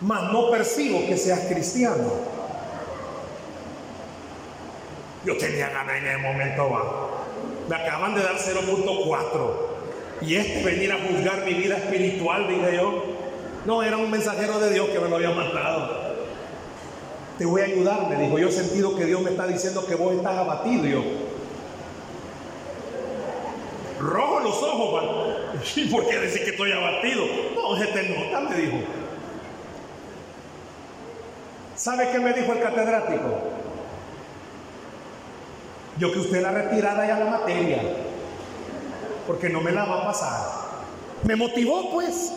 mas 0.02 0.34
no 0.34 0.50
percibo 0.50 1.06
que 1.06 1.16
seas 1.16 1.42
cristiano. 1.42 2.12
Yo 5.26 5.38
tenía 5.38 5.70
ganas 5.70 5.96
en 5.96 6.08
el 6.08 6.18
momento, 6.18 6.72
va. 6.72 7.08
Me 7.70 7.76
acaban 7.76 8.16
de 8.16 8.24
dar 8.24 8.36
0.4. 8.36 9.69
Y 10.22 10.36
este 10.36 10.64
venir 10.64 10.92
a 10.92 10.98
juzgar 10.98 11.46
mi 11.46 11.54
vida 11.54 11.78
espiritual, 11.78 12.48
dije 12.48 12.76
yo. 12.76 13.04
No, 13.66 13.84
era 13.84 13.98
un 13.98 14.10
mensajero 14.10 14.60
de 14.60 14.72
Dios 14.72 14.90
que 14.90 15.00
me 15.00 15.10
lo 15.10 15.16
había 15.16 15.32
mandado. 15.32 16.10
Te 17.38 17.46
voy 17.46 17.62
a 17.62 17.66
ayudar, 17.66 18.08
me 18.10 18.16
dijo. 18.16 18.38
Yo 18.38 18.50
he 18.50 18.52
sentido 18.52 18.96
que 18.96 19.06
Dios 19.06 19.22
me 19.22 19.32
está 19.32 19.48
diciendo 19.48 19.86
que 19.86 19.96
vos 19.96 20.14
estás 20.14 20.38
abatido. 20.38 20.86
Yo, 20.86 21.04
rojo 24.00 24.40
los 24.40 24.64
ojos. 24.64 25.04
¿Y 25.76 25.86
por 25.86 26.08
qué 26.08 26.20
decir 26.20 26.44
que 26.44 26.52
estoy 26.52 26.72
abatido? 26.72 27.26
No, 27.56 27.78
te 27.78 28.10
nota, 28.10 28.42
me 28.42 28.56
dijo. 28.56 28.78
¿Sabe 31.76 32.10
qué 32.12 32.20
me 32.20 32.34
dijo 32.34 32.52
el 32.52 32.62
catedrático? 32.62 33.40
Yo 35.98 36.12
que 36.12 36.20
usted 36.20 36.42
la 36.42 36.52
retirada 36.52 37.08
ya 37.08 37.20
la 37.20 37.32
materia, 37.32 37.82
porque 39.30 39.48
no 39.48 39.62
me 39.62 39.72
la 39.72 39.86
va 39.86 40.02
a 40.02 40.06
pasar. 40.08 40.40
Me 41.24 41.36
motivó 41.36 41.92
pues. 41.92 42.34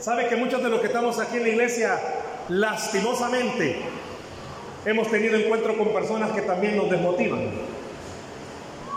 ¿Sabe 0.00 0.26
que 0.26 0.34
muchos 0.34 0.60
de 0.60 0.68
los 0.68 0.80
que 0.80 0.88
estamos 0.88 1.20
aquí 1.20 1.36
en 1.36 1.44
la 1.44 1.48
iglesia, 1.50 2.00
lastimosamente, 2.48 3.76
hemos 4.84 5.08
tenido 5.08 5.36
encuentro 5.36 5.78
con 5.78 5.92
personas 5.92 6.32
que 6.32 6.40
también 6.42 6.76
nos 6.76 6.90
desmotivan? 6.90 7.48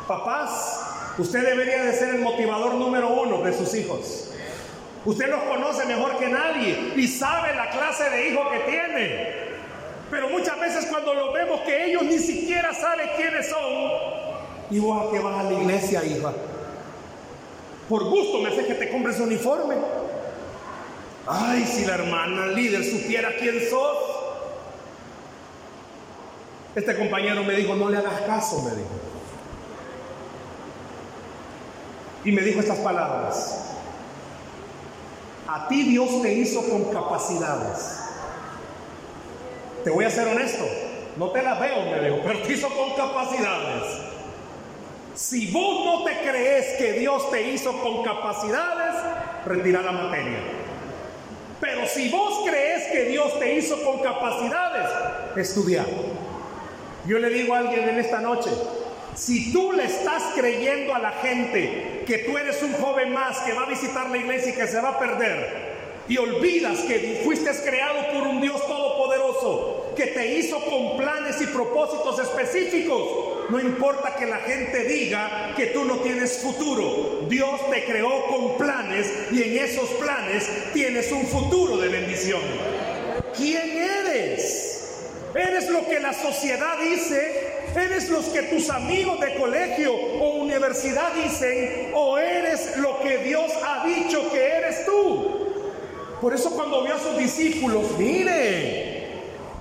Papás, 0.07 1.13
usted 1.19 1.45
debería 1.45 1.83
de 1.83 1.93
ser 1.93 2.15
el 2.15 2.21
motivador 2.21 2.73
número 2.73 3.09
uno 3.09 3.43
de 3.43 3.53
sus 3.53 3.71
hijos. 3.75 4.31
Usted 5.05 5.29
los 5.29 5.43
conoce 5.43 5.85
mejor 5.85 6.17
que 6.17 6.29
nadie 6.29 6.93
y 6.95 7.07
sabe 7.07 7.53
la 7.53 7.69
clase 7.69 8.09
de 8.09 8.29
hijo 8.29 8.41
que 8.49 8.71
tiene. 8.71 9.33
Pero 10.09 10.29
muchas 10.29 10.59
veces 10.59 10.87
cuando 10.87 11.13
lo 11.13 11.31
vemos 11.31 11.61
que 11.61 11.85
ellos 11.85 12.01
ni 12.01 12.17
siquiera 12.17 12.73
saben 12.73 13.07
quiénes 13.17 13.47
son, 13.47 14.28
y 14.71 14.79
vos 14.79 15.07
a 15.07 15.11
qué 15.11 15.19
vas 15.19 15.39
a 15.39 15.43
la 15.43 15.59
iglesia, 15.59 16.03
hija. 16.05 16.31
Por 17.87 18.03
gusto 18.03 18.39
me 18.39 18.49
hace 18.49 18.65
que 18.65 18.75
te 18.75 18.89
compres 18.91 19.19
uniforme. 19.19 19.75
Ay, 21.27 21.65
si 21.65 21.85
la 21.85 21.95
hermana 21.95 22.47
líder 22.47 22.83
supiera 22.83 23.29
quién 23.39 23.59
sos. 23.69 23.97
Este 26.75 26.95
compañero 26.95 27.43
me 27.43 27.55
dijo, 27.55 27.75
no 27.75 27.89
le 27.89 27.97
hagas 27.97 28.21
caso, 28.21 28.61
me 28.61 28.71
dijo. 28.71 28.89
Y 32.25 32.31
me 32.31 32.41
dijo 32.41 32.59
estas 32.59 32.77
palabras. 32.79 33.75
A 35.47 35.67
ti 35.67 35.81
Dios 35.83 36.21
te 36.21 36.33
hizo 36.33 36.61
con 36.69 36.85
capacidades. 36.85 38.01
Te 39.83 39.89
voy 39.89 40.05
a 40.05 40.11
ser 40.11 40.27
honesto, 40.27 40.65
no 41.17 41.31
te 41.31 41.41
las 41.41 41.59
veo, 41.59 41.85
me 41.85 42.01
dijo, 42.01 42.19
pero 42.23 42.41
te 42.43 42.53
hizo 42.53 42.69
con 42.69 42.93
capacidades. 42.93 43.83
Si 45.19 45.47
vos 45.51 45.83
no 45.83 46.05
te 46.05 46.17
crees 46.21 46.77
que 46.77 46.93
Dios 46.93 47.29
te 47.29 47.51
hizo 47.51 47.73
con 47.81 48.03
capacidades, 48.03 48.95
retira 49.45 49.81
la 49.81 49.91
materia. 49.91 50.39
Pero 51.59 51.85
si 51.87 52.07
vos 52.07 52.45
crees 52.49 52.87
que 52.89 53.03
Dios 53.03 53.37
te 53.37 53.53
hizo 53.55 53.83
con 53.83 53.99
capacidades, 53.99 54.89
estudia. 55.35 55.85
Yo 57.05 57.19
le 57.19 57.29
digo 57.31 57.53
a 57.53 57.57
alguien 57.57 57.89
en 57.89 57.99
esta 57.99 58.21
noche, 58.21 58.49
si 59.13 59.51
tú 59.51 59.73
le 59.73 59.83
estás 59.83 60.23
creyendo 60.35 60.95
a 60.95 60.99
la 60.99 61.11
gente 61.11 62.05
que 62.07 62.19
tú 62.19 62.37
eres 62.37 62.63
un 62.63 62.71
joven 62.75 63.11
más 63.13 63.39
que 63.39 63.51
va 63.51 63.63
a 63.63 63.69
visitar 63.69 64.09
la 64.09 64.17
iglesia 64.17 64.53
y 64.53 64.55
que 64.55 64.67
se 64.67 64.79
va 64.79 64.91
a 64.91 64.99
perder, 64.99 65.69
y 66.07 66.17
olvidas 66.17 66.79
que 66.79 67.21
fuiste 67.25 67.51
creado 67.65 68.13
por 68.13 68.25
un 68.25 68.39
Dios 68.39 68.65
todopoderoso, 68.65 69.68
que 69.99 70.07
te 70.07 70.25
hizo 70.37 70.63
con 70.63 70.95
planes 70.95 71.41
y 71.41 71.47
propósitos 71.47 72.17
específicos, 72.19 73.49
no 73.49 73.59
importa 73.59 74.15
que 74.15 74.25
la 74.27 74.37
gente 74.37 74.85
diga 74.85 75.53
que 75.57 75.65
tú 75.67 75.83
no 75.83 75.97
tienes 75.97 76.37
futuro, 76.37 77.25
Dios 77.27 77.69
te 77.69 77.83
creó 77.83 78.27
con 78.27 78.57
planes 78.57 79.11
y 79.29 79.43
en 79.43 79.57
esos 79.57 79.89
planes 79.89 80.47
tienes 80.71 81.11
un 81.11 81.27
futuro 81.27 81.75
de 81.75 81.89
bendición. 81.89 82.39
¿Quién 83.35 83.71
eres? 83.71 85.01
¿Eres 85.35 85.69
lo 85.69 85.85
que 85.85 85.99
la 85.99 86.13
sociedad 86.13 86.77
dice? 86.79 87.49
¿Eres 87.75 88.07
los 88.07 88.23
que 88.27 88.43
tus 88.43 88.69
amigos 88.69 89.19
de 89.19 89.35
colegio 89.35 89.93
o 89.93 90.37
universidad 90.37 91.11
dicen? 91.11 91.91
¿O 91.93 92.17
eres 92.17 92.77
lo 92.77 93.01
que 93.01 93.17
Dios 93.17 93.51
ha 93.65 93.85
dicho 93.85 94.31
que 94.31 94.45
eres 94.45 94.85
tú? 94.85 95.45
Por 96.21 96.33
eso 96.33 96.51
cuando 96.51 96.85
vio 96.85 96.95
a 96.95 96.99
sus 96.99 97.17
discípulos, 97.17 97.97
mire, 97.97 98.98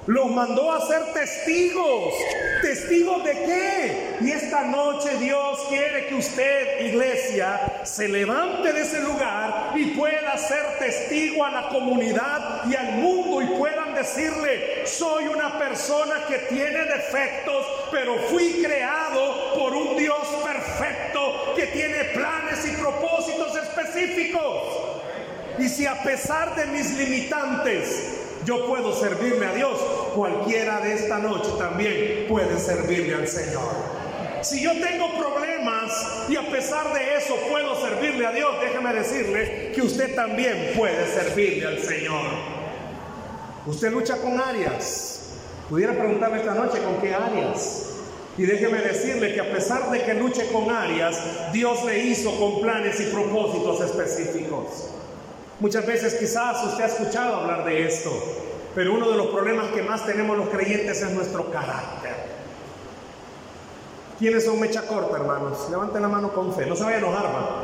los 0.08 0.30
mandó 0.30 0.72
a 0.72 0.86
ser 0.86 1.12
testigos. 1.12 2.14
¿Testigos 2.62 3.22
de 3.24 3.32
qué? 3.32 4.16
Y 4.22 4.32
esta 4.32 4.62
noche 4.62 5.18
Dios 5.18 5.66
quiere 5.68 6.06
que 6.06 6.14
usted, 6.14 6.80
iglesia, 6.86 7.82
se 7.84 8.08
levante 8.08 8.72
de 8.72 8.80
ese 8.80 9.02
lugar 9.02 9.74
y 9.76 9.90
pueda 9.90 10.36
ser 10.38 10.78
testigo 10.78 11.44
a 11.44 11.50
la 11.50 11.68
comunidad 11.68 12.64
y 12.70 12.74
al 12.74 12.92
mundo 12.92 13.42
y 13.42 13.58
puedan 13.58 13.94
decirle, 13.94 14.86
soy 14.86 15.28
una 15.28 15.58
persona 15.58 16.24
que 16.26 16.38
tiene 16.54 16.84
defectos, 16.86 17.66
pero 17.90 18.16
fui 18.30 18.62
creado 18.64 19.54
por 19.58 19.74
un 19.74 19.94
Dios 19.98 20.26
perfecto 20.42 21.52
que 21.54 21.66
tiene 21.66 22.04
planes 22.14 22.66
y 22.66 22.80
propósitos 22.80 23.54
específicos. 23.56 24.62
Y 25.58 25.68
si 25.68 25.84
a 25.84 26.02
pesar 26.02 26.54
de 26.56 26.64
mis 26.66 26.96
limitantes 26.96 28.17
yo 28.48 28.66
puedo 28.66 28.94
servirle 28.94 29.44
a 29.44 29.52
Dios, 29.52 29.78
cualquiera 30.14 30.80
de 30.80 30.94
esta 30.94 31.18
noche 31.18 31.50
también 31.58 32.24
puede 32.26 32.58
servirle 32.58 33.14
al 33.14 33.28
Señor. 33.28 33.68
Si 34.40 34.62
yo 34.62 34.72
tengo 34.72 35.06
problemas 35.18 36.24
y 36.30 36.36
a 36.36 36.50
pesar 36.50 36.94
de 36.94 37.18
eso 37.18 37.34
puedo 37.50 37.78
servirle 37.78 38.24
a 38.24 38.32
Dios, 38.32 38.48
déjeme 38.62 38.94
decirle 38.94 39.72
que 39.74 39.82
usted 39.82 40.14
también 40.14 40.72
puede 40.74 41.06
servirle 41.06 41.66
al 41.66 41.78
Señor. 41.78 42.24
Usted 43.66 43.92
lucha 43.92 44.16
con 44.16 44.40
áreas. 44.40 45.34
Pudiera 45.68 45.92
preguntarme 45.92 46.38
esta 46.38 46.54
noche 46.54 46.78
con 46.78 47.02
qué 47.02 47.14
áreas. 47.14 47.96
Y 48.38 48.44
déjeme 48.44 48.78
decirle 48.78 49.34
que 49.34 49.40
a 49.42 49.52
pesar 49.52 49.90
de 49.90 50.04
que 50.04 50.14
luche 50.14 50.50
con 50.50 50.70
áreas, 50.70 51.52
Dios 51.52 51.84
le 51.84 51.98
hizo 51.98 52.34
con 52.40 52.62
planes 52.62 52.98
y 52.98 53.12
propósitos 53.12 53.82
específicos. 53.82 54.88
Muchas 55.60 55.84
veces 55.86 56.14
quizás 56.14 56.64
usted 56.64 56.84
ha 56.84 56.86
escuchado 56.86 57.34
hablar 57.34 57.64
de 57.64 57.84
esto, 57.84 58.12
pero 58.76 58.94
uno 58.94 59.10
de 59.10 59.16
los 59.16 59.26
problemas 59.28 59.66
que 59.72 59.82
más 59.82 60.06
tenemos 60.06 60.36
los 60.36 60.48
creyentes 60.50 61.02
es 61.02 61.10
nuestro 61.10 61.50
carácter. 61.50 62.14
¿Quiénes 64.20 64.44
son 64.44 64.60
mecha 64.60 64.82
corta, 64.82 65.16
hermanos? 65.16 65.68
Levanten 65.68 66.02
la 66.02 66.08
mano 66.08 66.32
con 66.32 66.54
fe, 66.54 66.64
no 66.66 66.76
se 66.76 66.84
vaya 66.84 66.96
a 66.96 66.98
enojar, 67.00 67.26
¿va? 67.26 67.60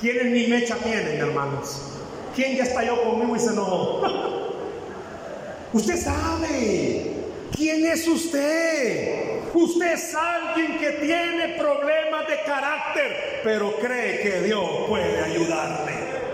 ¿Quiénes 0.00 0.26
ni 0.26 0.46
mecha 0.46 0.76
tienen, 0.76 1.18
hermanos? 1.18 1.98
¿Quién 2.36 2.56
ya 2.56 2.62
estalló 2.62 3.02
conmigo 3.02 3.34
y 3.34 3.38
se 3.40 3.52
enojó? 3.52 4.02
usted 5.72 5.96
sabe 5.96 7.12
quién 7.52 7.84
es 7.86 8.06
usted. 8.06 9.40
Usted 9.54 9.92
es 9.92 10.14
alguien 10.14 10.78
que 10.78 10.90
tiene 11.04 11.56
problemas 11.58 12.28
de 12.28 12.40
carácter, 12.44 13.40
pero 13.42 13.74
cree 13.76 14.20
que 14.20 14.42
Dios 14.42 14.68
puede 14.88 15.20
ayudarle. 15.20 16.25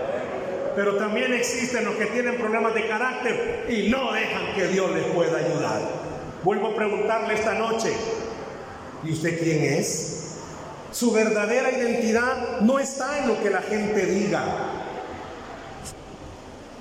Pero 0.75 0.95
también 0.95 1.33
existen 1.33 1.85
los 1.85 1.95
que 1.95 2.07
tienen 2.07 2.37
problemas 2.37 2.73
de 2.73 2.87
carácter 2.87 3.65
y 3.69 3.89
no 3.89 4.11
dejan 4.11 4.53
que 4.55 4.67
Dios 4.67 4.91
les 4.91 5.05
pueda 5.05 5.37
ayudar. 5.37 5.81
Vuelvo 6.43 6.67
a 6.67 6.75
preguntarle 6.75 7.35
esta 7.35 7.53
noche, 7.53 7.93
¿y 9.03 9.11
usted 9.11 9.39
quién 9.39 9.63
es? 9.63 10.39
Su 10.91 11.11
verdadera 11.11 11.71
identidad 11.71 12.61
no 12.61 12.79
está 12.79 13.19
en 13.19 13.29
lo 13.29 13.41
que 13.41 13.49
la 13.49 13.61
gente 13.61 14.05
diga. 14.05 14.43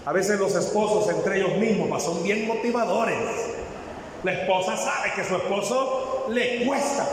A 0.04 0.12
veces 0.12 0.38
los 0.38 0.54
esposos 0.54 1.08
entre 1.14 1.38
ellos 1.38 1.56
mismos 1.58 2.02
son 2.02 2.22
bien 2.22 2.46
motivadores. 2.46 3.16
La 4.24 4.32
esposa 4.32 4.76
sabe 4.76 5.12
que 5.14 5.24
su 5.24 5.36
esposo 5.36 6.26
le 6.30 6.64
cuesta 6.66 7.06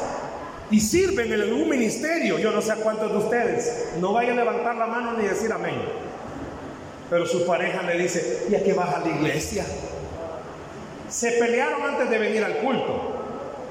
y 0.72 0.80
sirven 0.80 1.32
en 1.32 1.42
algún 1.42 1.70
ministerio. 1.70 2.40
Yo 2.40 2.52
no 2.52 2.62
sé 2.62 2.72
a 2.72 2.76
cuántos 2.78 3.12
de 3.12 3.18
ustedes. 3.18 3.90
No 4.00 4.14
vayan 4.14 4.40
a 4.40 4.44
levantar 4.44 4.76
la 4.76 4.88
mano 4.88 5.14
ni 5.14 5.26
decir 5.26 5.52
amén. 5.52 6.09
Pero 7.10 7.26
su 7.26 7.46
pareja 7.46 7.82
le 7.84 7.98
dice, 7.98 8.48
¿y 8.50 8.56
a 8.56 8.64
qué 8.64 8.74
vas 8.74 8.94
a 8.94 9.00
la 9.00 9.08
iglesia? 9.08 9.66
Se 11.10 11.32
pelearon 11.34 11.82
antes 11.82 12.10
de 12.10 12.18
venir 12.18 12.44
al 12.44 12.58
culto. 12.58 13.16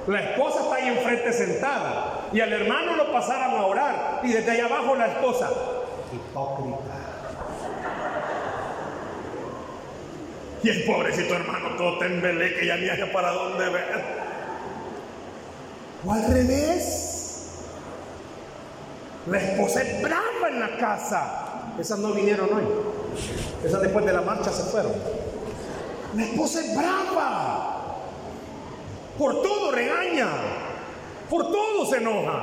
La 0.09 0.31
esposa 0.31 0.63
está 0.63 0.75
ahí 0.75 0.89
enfrente 0.89 1.33
sentada 1.33 2.29
y 2.33 2.41
al 2.41 2.53
hermano 2.53 2.97
lo 2.97 3.13
pasaron 3.13 3.59
a 3.59 3.67
orar 3.67 4.21
y 4.25 4.33
desde 4.33 4.51
allá 4.51 4.65
abajo 4.65 4.97
la 4.97 5.07
esposa, 5.07 5.51
hipócrita. 6.13 6.79
Y 10.63 10.71
el 10.71 10.85
pobrecito 10.85 11.35
hermano 11.35 11.77
todo 11.77 11.99
tembelé 11.99 12.55
que 12.55 12.67
ya 12.67 12.77
ni 12.77 12.89
haya 12.89 13.13
para 13.13 13.31
dónde 13.31 13.69
ver. 13.69 14.05
O 16.05 16.13
al 16.13 16.33
revés. 16.33 17.05
La 19.27 19.39
esposa 19.39 19.83
es 19.83 20.03
brava 20.03 20.49
en 20.49 20.61
la 20.61 20.77
casa. 20.79 21.75
Esas 21.79 21.99
no 21.99 22.13
vinieron 22.13 22.49
hoy. 22.53 22.65
Esas 23.65 23.83
después 23.83 24.05
de 24.05 24.13
la 24.13 24.23
marcha 24.23 24.53
se 24.53 24.65
fueron. 24.65 24.93
La 26.15 26.25
esposa 26.25 26.61
es 26.61 26.77
brava. 26.77 27.97
Por 29.19 29.43
todo 29.43 29.73
regaña. 29.73 30.29
Por 31.29 31.51
todo 31.51 31.87
se 31.87 31.99
enoja. 31.99 32.43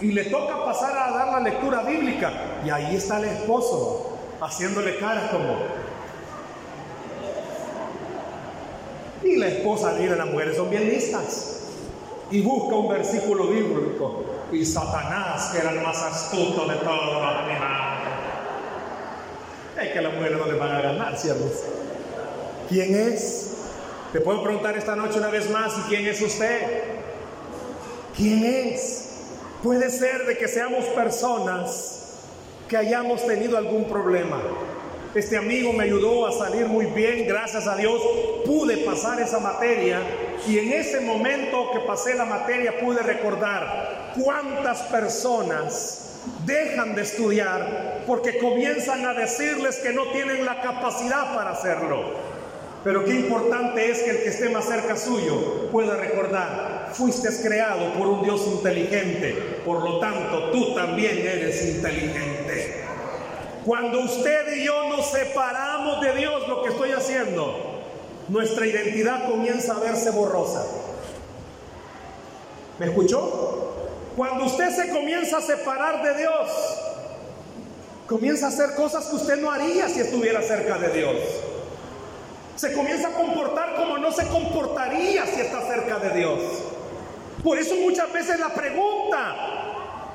Y 0.00 0.12
le 0.12 0.24
toca 0.24 0.64
pasar 0.64 0.96
a 0.96 1.10
dar 1.10 1.28
la 1.28 1.40
lectura 1.40 1.82
bíblica. 1.82 2.60
Y 2.64 2.70
ahí 2.70 2.94
está 2.96 3.18
el 3.18 3.24
esposo 3.24 4.18
haciéndole 4.40 4.98
caras 4.98 5.30
como, 5.30 5.56
Y 9.22 9.36
la 9.36 9.48
esposa, 9.48 9.94
mira, 9.98 10.16
las 10.16 10.26
mujeres 10.26 10.56
son 10.56 10.70
bien 10.70 10.88
listas. 10.88 11.64
Y 12.30 12.40
busca 12.40 12.76
un 12.76 12.88
versículo 12.88 13.48
bíblico. 13.48 14.24
Y 14.52 14.64
Satanás, 14.64 15.50
que 15.52 15.58
era 15.58 15.72
el 15.72 15.80
más 15.82 16.00
astuto 16.02 16.66
de 16.66 16.76
todos 16.76 17.12
los 17.12 17.22
animales. 17.22 17.97
Es 19.80 19.92
que 19.92 20.00
las 20.00 20.12
mujeres 20.14 20.38
no 20.38 20.46
le 20.46 20.58
van 20.58 20.72
a 20.72 20.80
ganar. 20.80 21.16
¿Quién 22.68 22.94
es? 22.94 23.54
Te 24.12 24.20
puedo 24.20 24.42
preguntar 24.42 24.76
esta 24.76 24.96
noche 24.96 25.18
una 25.18 25.28
vez 25.28 25.50
más, 25.50 25.76
¿y 25.78 25.88
quién 25.88 26.06
es 26.06 26.20
usted? 26.20 26.82
¿Quién 28.16 28.44
es? 28.44 29.04
Puede 29.62 29.90
ser 29.90 30.26
de 30.26 30.36
que 30.38 30.48
seamos 30.48 30.84
personas 30.86 31.94
que 32.68 32.76
hayamos 32.76 33.26
tenido 33.26 33.56
algún 33.56 33.88
problema 33.88 34.40
este 35.14 35.38
amigo 35.38 35.72
me 35.72 35.84
ayudó 35.84 36.26
a 36.26 36.32
salir 36.32 36.66
muy 36.66 36.86
bien, 36.86 37.26
gracias 37.26 37.66
a 37.66 37.76
Dios 37.76 38.00
pude 38.44 38.78
pasar 38.78 39.18
esa 39.20 39.38
materia 39.38 40.02
y 40.46 40.58
en 40.58 40.72
ese 40.72 41.00
momento 41.00 41.70
que 41.72 41.80
pasé 41.80 42.14
la 42.14 42.26
materia 42.26 42.78
pude 42.78 43.00
recordar 43.02 44.12
cuántas 44.22 44.82
personas 44.82 46.07
dejan 46.44 46.94
de 46.94 47.02
estudiar 47.02 48.02
porque 48.06 48.38
comienzan 48.38 49.04
a 49.06 49.14
decirles 49.14 49.76
que 49.76 49.92
no 49.92 50.04
tienen 50.12 50.44
la 50.44 50.60
capacidad 50.60 51.34
para 51.34 51.50
hacerlo. 51.50 52.28
Pero 52.84 53.04
qué 53.04 53.14
importante 53.14 53.90
es 53.90 53.98
que 54.02 54.10
el 54.10 54.22
que 54.22 54.28
esté 54.28 54.48
más 54.48 54.64
cerca 54.64 54.96
suyo 54.96 55.68
pueda 55.70 55.96
recordar, 55.96 56.90
fuiste 56.92 57.28
creado 57.42 57.92
por 57.94 58.06
un 58.06 58.22
Dios 58.22 58.46
inteligente, 58.46 59.60
por 59.64 59.82
lo 59.82 59.98
tanto 59.98 60.50
tú 60.50 60.74
también 60.74 61.18
eres 61.18 61.64
inteligente. 61.76 62.84
Cuando 63.64 64.00
usted 64.00 64.56
y 64.56 64.64
yo 64.64 64.88
nos 64.88 65.10
separamos 65.10 66.00
de 66.00 66.14
Dios, 66.14 66.48
lo 66.48 66.62
que 66.62 66.70
estoy 66.70 66.92
haciendo, 66.92 67.82
nuestra 68.28 68.66
identidad 68.66 69.28
comienza 69.28 69.74
a 69.74 69.80
verse 69.80 70.10
borrosa. 70.10 70.64
¿Me 72.78 72.86
escuchó? 72.86 73.67
Cuando 74.18 74.46
usted 74.46 74.74
se 74.74 74.88
comienza 74.88 75.36
a 75.36 75.40
separar 75.40 76.02
de 76.02 76.18
Dios, 76.18 76.50
comienza 78.08 78.46
a 78.46 78.48
hacer 78.48 78.74
cosas 78.74 79.06
que 79.06 79.14
usted 79.14 79.36
no 79.36 79.48
haría 79.48 79.88
si 79.88 80.00
estuviera 80.00 80.42
cerca 80.42 80.76
de 80.76 80.88
Dios. 80.88 81.14
Se 82.56 82.72
comienza 82.72 83.06
a 83.06 83.12
comportar 83.12 83.76
como 83.76 83.96
no 83.96 84.10
se 84.10 84.26
comportaría 84.26 85.24
si 85.24 85.40
está 85.40 85.64
cerca 85.68 86.00
de 86.00 86.18
Dios. 86.18 86.40
Por 87.44 87.60
eso 87.60 87.76
muchas 87.76 88.12
veces 88.12 88.40
la 88.40 88.48
pregunta, 88.48 89.36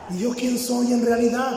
¿y 0.10 0.20
yo 0.20 0.32
quién 0.32 0.60
soy 0.60 0.92
en 0.92 1.06
realidad? 1.06 1.54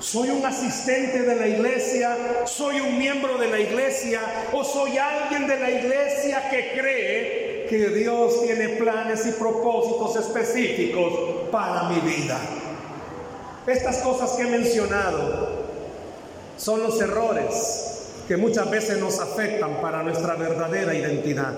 ¿Soy 0.00 0.30
un 0.30 0.44
asistente 0.44 1.22
de 1.22 1.36
la 1.36 1.46
iglesia? 1.46 2.16
¿Soy 2.44 2.80
un 2.80 2.98
miembro 2.98 3.38
de 3.38 3.46
la 3.46 3.60
iglesia? 3.60 4.20
¿O 4.52 4.64
soy 4.64 4.98
alguien 4.98 5.46
de 5.46 5.60
la 5.60 5.70
iglesia 5.70 6.50
que 6.50 6.72
cree 6.72 7.45
que 7.68 7.88
Dios 7.88 8.42
tiene 8.42 8.70
planes 8.70 9.26
y 9.26 9.32
propósitos 9.32 10.16
específicos 10.16 11.12
para 11.50 11.88
mi 11.90 12.00
vida? 12.00 12.38
Estas 13.66 13.98
cosas 13.98 14.32
que 14.32 14.42
he 14.42 14.50
mencionado 14.50 15.48
son 16.56 16.82
los 16.82 17.00
errores 17.00 17.96
que 18.28 18.36
muchas 18.36 18.70
veces 18.70 18.98
nos 18.98 19.20
afectan 19.20 19.80
para 19.80 20.02
nuestra 20.02 20.34
verdadera 20.34 20.94
identidad. 20.94 21.54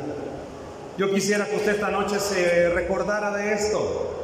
Yo 0.99 1.13
quisiera 1.13 1.47
que 1.47 1.57
usted 1.57 1.75
esta 1.75 1.91
noche 1.91 2.19
se 2.19 2.71
recordara 2.71 3.37
de 3.37 3.55
esto. 3.55 4.15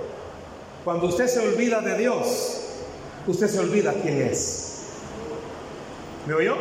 Cuando 0.85 1.07
usted 1.07 1.27
se 1.27 1.41
olvida 1.41 1.81
de 1.81 1.97
Dios, 1.97 2.61
usted 3.27 3.49
se 3.49 3.59
olvida 3.59 3.95
quién 4.03 4.23
es. 4.23 4.83
¿Me 6.27 6.35
oyó? 6.35 6.57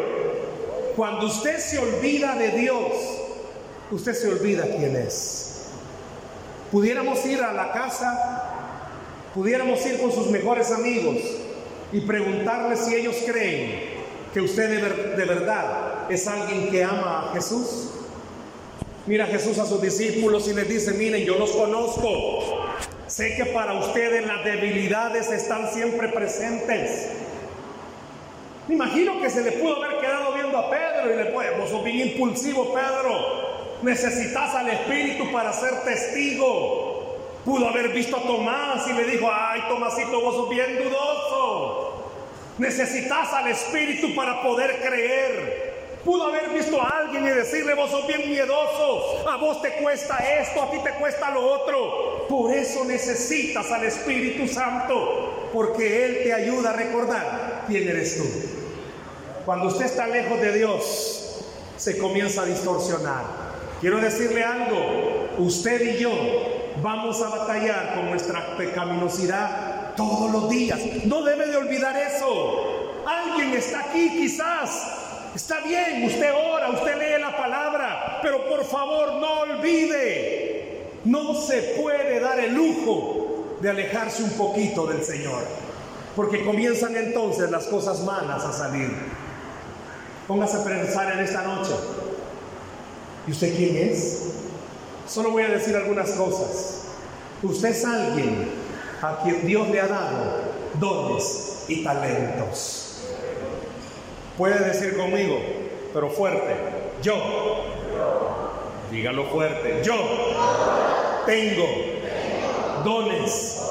Cuando 0.95 1.25
usted 1.25 1.57
se 1.57 1.79
olvida 1.79 2.35
de 2.35 2.49
Dios, 2.49 2.91
usted 3.93 4.13
se 4.13 4.27
olvida 4.27 4.65
quién 4.65 4.95
es. 4.95 5.67
Pudiéramos 6.71 7.23
ir 7.25 7.41
a 7.41 7.53
la 7.53 7.71
casa, 7.71 8.43
pudiéramos 9.33 9.85
ir 9.85 10.01
con 10.01 10.11
sus 10.11 10.27
mejores 10.31 10.71
amigos 10.71 11.17
y 11.91 12.01
preguntarles 12.01 12.79
si 12.79 12.95
ellos 12.95 13.15
creen 13.25 13.93
que 14.33 14.41
usted 14.41 14.81
de, 15.15 15.25
verdad 15.25 16.11
es 16.11 16.27
alguien 16.27 16.69
que 16.71 16.83
ama 16.83 17.29
a 17.29 17.33
Jesús. 17.33 17.91
Mira 19.05 19.27
Jesús 19.27 19.59
a 19.59 19.65
sus 19.65 19.81
discípulos 19.81 20.47
y 20.47 20.53
les 20.53 20.67
dice, 20.67 20.93
miren, 20.93 21.23
yo 21.23 21.37
los 21.37 21.51
conozco. 21.51 22.65
Sé 23.05 23.35
que 23.35 23.45
para 23.45 23.73
ustedes 23.73 24.25
las 24.25 24.43
debilidades 24.43 25.29
están 25.29 25.71
siempre 25.71 26.07
presentes. 26.07 27.09
Me 28.67 28.75
imagino 28.75 29.21
que 29.21 29.29
se 29.29 29.41
le 29.41 29.51
pudo 29.51 29.83
haber 29.83 29.99
quedado 29.99 30.33
viendo 30.33 30.57
a 30.57 30.71
Pedro 30.71 31.13
y 31.13 31.17
le 31.17 31.25
puede, 31.25 31.59
vos 31.59 31.69
sos 31.69 31.83
bien 31.83 31.99
impulsivo, 32.09 32.73
Pedro. 32.73 33.52
Necesitas 33.83 34.55
al 34.55 34.69
Espíritu 34.69 35.29
para 35.31 35.51
ser 35.51 35.81
testigo. 35.83 37.17
Pudo 37.43 37.67
haber 37.67 37.89
visto 37.89 38.15
a 38.15 38.21
Tomás 38.21 38.87
y 38.87 38.93
le 38.93 39.03
dijo, 39.03 39.29
ay, 39.29 39.61
Tomasito, 39.67 40.21
vos 40.21 40.35
sos 40.35 40.49
bien 40.49 40.77
dudoso. 40.81 42.11
Necesitas 42.57 43.33
al 43.33 43.49
Espíritu 43.49 44.15
para 44.15 44.41
poder 44.41 44.79
creer. 44.81 45.73
Pudo 46.05 46.27
haber 46.27 46.49
visto 46.49 46.81
a 46.81 46.99
alguien 46.99 47.25
y 47.25 47.29
decirle, 47.29 47.73
vos 47.73 47.89
sos 47.91 48.07
bien 48.07 48.29
miedoso, 48.29 49.27
a 49.29 49.37
vos 49.37 49.61
te 49.61 49.71
cuesta 49.75 50.17
esto, 50.17 50.61
a 50.61 50.71
ti 50.71 50.77
te 50.83 50.91
cuesta 50.91 51.31
lo 51.31 51.45
otro. 51.45 52.27
Por 52.27 52.53
eso 52.53 52.85
necesitas 52.85 53.69
al 53.71 53.85
Espíritu 53.85 54.47
Santo, 54.47 55.49
porque 55.53 56.05
Él 56.05 56.19
te 56.23 56.33
ayuda 56.33 56.71
a 56.71 56.73
recordar 56.73 57.65
quién 57.67 57.87
eres 57.87 58.17
tú. 58.17 58.23
Cuando 59.45 59.67
usted 59.67 59.85
está 59.85 60.07
lejos 60.07 60.39
de 60.39 60.57
Dios, 60.57 61.45
se 61.77 61.97
comienza 61.97 62.43
a 62.43 62.45
distorsionar. 62.45 63.42
Quiero 63.83 63.99
decirle 63.99 64.41
algo, 64.41 65.27
usted 65.39 65.95
y 65.95 65.97
yo 65.97 66.09
vamos 66.81 67.21
a 67.21 67.27
batallar 67.27 67.95
con 67.95 68.11
nuestra 68.11 68.55
pecaminosidad 68.55 69.93
todos 69.97 70.31
los 70.31 70.49
días. 70.49 70.79
No 71.03 71.21
debe 71.21 71.47
de 71.47 71.57
olvidar 71.57 71.93
eso. 71.97 72.93
Alguien 73.05 73.51
está 73.51 73.81
aquí 73.81 74.09
quizás 74.11 75.01
Está 75.35 75.59
bien, 75.59 76.05
usted 76.05 76.31
ora, 76.31 76.69
usted 76.69 76.95
lee 76.95 77.19
la 77.19 77.35
palabra, 77.35 78.19
pero 78.21 78.47
por 78.47 78.63
favor 78.63 79.15
no 79.15 79.41
olvide, 79.41 80.91
no 81.03 81.33
se 81.33 81.75
puede 81.81 82.21
dar 82.21 82.39
el 82.39 82.53
lujo 82.53 83.57
de 83.59 83.69
alejarse 83.69 84.23
un 84.23 84.29
poquito 84.29 84.85
del 84.85 85.03
Señor, 85.03 85.43
porque 86.15 86.45
comienzan 86.45 86.95
entonces 86.95 87.51
las 87.51 87.65
cosas 87.65 88.01
malas 88.05 88.45
a 88.45 88.53
salir. 88.53 88.95
Póngase 90.25 90.57
a 90.57 90.63
pensar 90.63 91.11
en 91.11 91.19
esta 91.19 91.41
noche. 91.41 91.73
¿Y 93.27 93.31
usted 93.31 93.55
quién 93.55 93.77
es? 93.77 94.33
Solo 95.07 95.31
voy 95.31 95.43
a 95.43 95.49
decir 95.49 95.75
algunas 95.75 96.11
cosas. 96.11 96.85
Usted 97.41 97.69
es 97.69 97.85
alguien 97.85 98.47
a 99.01 99.19
quien 99.23 99.45
Dios 99.45 99.69
le 99.69 99.81
ha 99.81 99.87
dado 99.87 100.41
dones 100.79 101.65
y 101.67 101.83
talentos. 101.83 103.03
Puede 104.37 104.59
decir 104.65 104.97
conmigo, 104.97 105.39
pero 105.93 106.09
fuerte, 106.09 106.55
yo. 107.01 107.15
Dígalo 108.91 109.25
fuerte, 109.25 109.81
yo 109.83 109.95
tengo 111.25 111.65
dones 112.83 113.61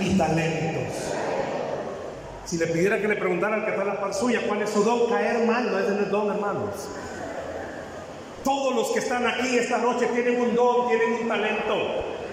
y 0.00 0.16
talentos. 0.16 0.94
Si 2.44 2.58
le 2.58 2.66
pidiera 2.66 3.00
que 3.00 3.08
le 3.08 3.16
preguntara 3.16 3.54
al 3.56 3.64
que 3.64 3.70
está 3.70 3.82
en 3.82 3.88
la 3.88 4.00
par 4.00 4.12
suya 4.12 4.42
cuál 4.46 4.62
es 4.62 4.70
su 4.70 4.84
don, 4.84 5.08
caer 5.08 5.46
mal 5.46 5.70
no 5.70 5.78
es 5.78 5.86
tener 5.86 6.10
don, 6.10 6.30
hermanos. 6.30 6.88
Todos 8.44 8.74
los 8.74 8.90
que 8.90 8.98
están 8.98 9.26
aquí 9.26 9.56
esta 9.56 9.78
noche 9.78 10.06
tienen 10.06 10.40
un 10.40 10.54
don, 10.54 10.88
tienen 10.88 11.12
un 11.22 11.28
talento. 11.28 11.76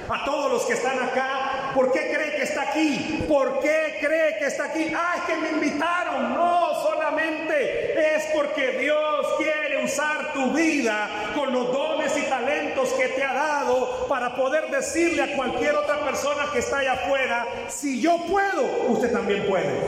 A 0.10 0.26
todos 0.26 0.52
los 0.52 0.64
que 0.64 0.74
están 0.74 0.98
acá, 0.98 1.72
¿por 1.76 1.92
qué 1.92 2.12
cree 2.12 2.36
que 2.36 2.44
está 2.44 2.64
aquí? 2.64 3.26
¿Por 3.28 3.60
qué 3.60 4.00
cree 4.02 4.40
que 4.40 4.46
está 4.46 4.66
aquí? 4.66 4.92
Ah, 4.96 5.18
es 5.18 5.24
que 5.26 5.40
me 5.40 5.50
invitaron. 5.52 6.34
No, 6.34 6.74
solamente 6.82 8.16
es 8.16 8.26
porque 8.34 8.80
Dios 8.80 9.26
quiere 9.38 9.84
usar 9.84 10.34
tu 10.34 10.52
vida 10.52 11.32
con 11.36 11.54
los 11.54 11.72
dones 11.72 12.18
y 12.18 12.24
talentos 12.24 12.90
que 12.94 13.10
te 13.10 13.24
ha 13.24 13.34
dado 13.34 14.08
para 14.08 14.36
poder 14.36 14.72
decirle 14.72 15.22
a 15.22 15.36
cualquier 15.36 15.76
otra 15.76 16.00
persona 16.04 16.46
que 16.52 16.58
está 16.58 16.80
allá 16.80 16.94
afuera, 16.94 17.46
si 17.68 18.02
yo 18.02 18.18
puedo, 18.28 18.64
usted 18.88 19.12
también 19.12 19.46
puede. 19.48 19.80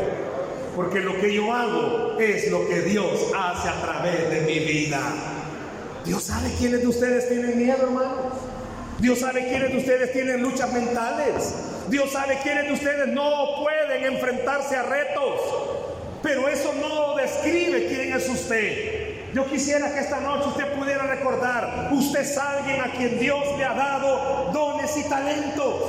Porque 0.75 0.99
lo 0.99 1.19
que 1.19 1.33
yo 1.33 1.51
hago 1.51 2.15
es 2.19 2.49
lo 2.51 2.67
que 2.67 2.81
Dios 2.81 3.31
hace 3.35 3.69
a 3.69 3.81
través 3.81 4.29
de 4.29 4.41
mi 4.41 4.59
vida. 4.59 4.99
Dios 6.05 6.23
sabe 6.23 6.51
quiénes 6.57 6.81
de 6.81 6.87
ustedes 6.87 7.29
tienen 7.29 7.57
miedo, 7.57 7.83
hermanos. 7.83 8.33
Dios 8.99 9.19
sabe 9.19 9.47
quiénes 9.47 9.71
de 9.71 9.77
ustedes 9.77 10.13
tienen 10.13 10.41
luchas 10.41 10.71
mentales. 10.73 11.53
Dios 11.89 12.11
sabe 12.11 12.39
quiénes 12.41 12.67
de 12.67 12.73
ustedes 12.73 13.07
no 13.09 13.61
pueden 13.61 14.13
enfrentarse 14.13 14.75
a 14.75 14.83
retos. 14.83 15.39
Pero 16.23 16.47
eso 16.47 16.71
no 16.79 17.15
describe 17.15 17.87
quién 17.87 18.13
es 18.13 18.29
usted. 18.29 19.33
Yo 19.33 19.45
quisiera 19.45 19.93
que 19.93 19.99
esta 19.99 20.19
noche 20.19 20.49
usted 20.49 20.73
pudiera 20.73 21.03
recordar, 21.03 21.89
usted 21.93 22.19
es 22.19 22.37
alguien 22.37 22.81
a 22.81 22.91
quien 22.91 23.17
Dios 23.17 23.57
le 23.57 23.63
ha 23.63 23.73
dado 23.73 24.51
dones 24.51 24.95
y 24.97 25.03
talentos. 25.07 25.83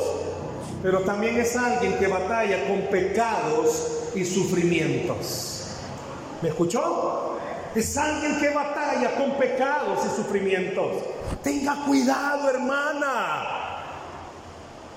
Pero 0.83 1.01
también 1.01 1.39
es 1.41 1.57
alguien 1.57 1.99
que 1.99 2.07
batalla 2.07 2.69
con 2.69 2.83
pecados 2.83 4.11
y 4.15 4.25
sufrimientos. 4.25 5.67
¿Me 6.41 6.51
escuchó? 6.51 7.32
Es 7.75 7.97
alguien 7.97 8.39
que 8.39 8.51
batalla 8.51 9.15
con 9.15 9.33
pecados 9.33 10.01
y 10.05 10.17
sufrimientos. 10.17 10.97
Tenga 11.43 11.75
cuidado, 11.87 12.51
hermana. 12.51 13.63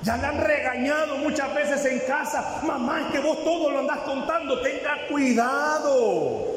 Ya 0.04 0.18
le 0.18 0.26
han 0.28 0.42
regañado 0.42 1.18
muchas 1.18 1.54
veces 1.56 1.86
en 1.86 2.00
casa. 2.00 2.60
Mamá, 2.64 3.02
es 3.02 3.14
que 3.14 3.20
vos 3.20 3.44
todo 3.44 3.72
lo 3.72 3.80
andás 3.80 4.00
contando. 4.00 4.62
Tenga 4.62 5.08
cuidado. 5.10 6.56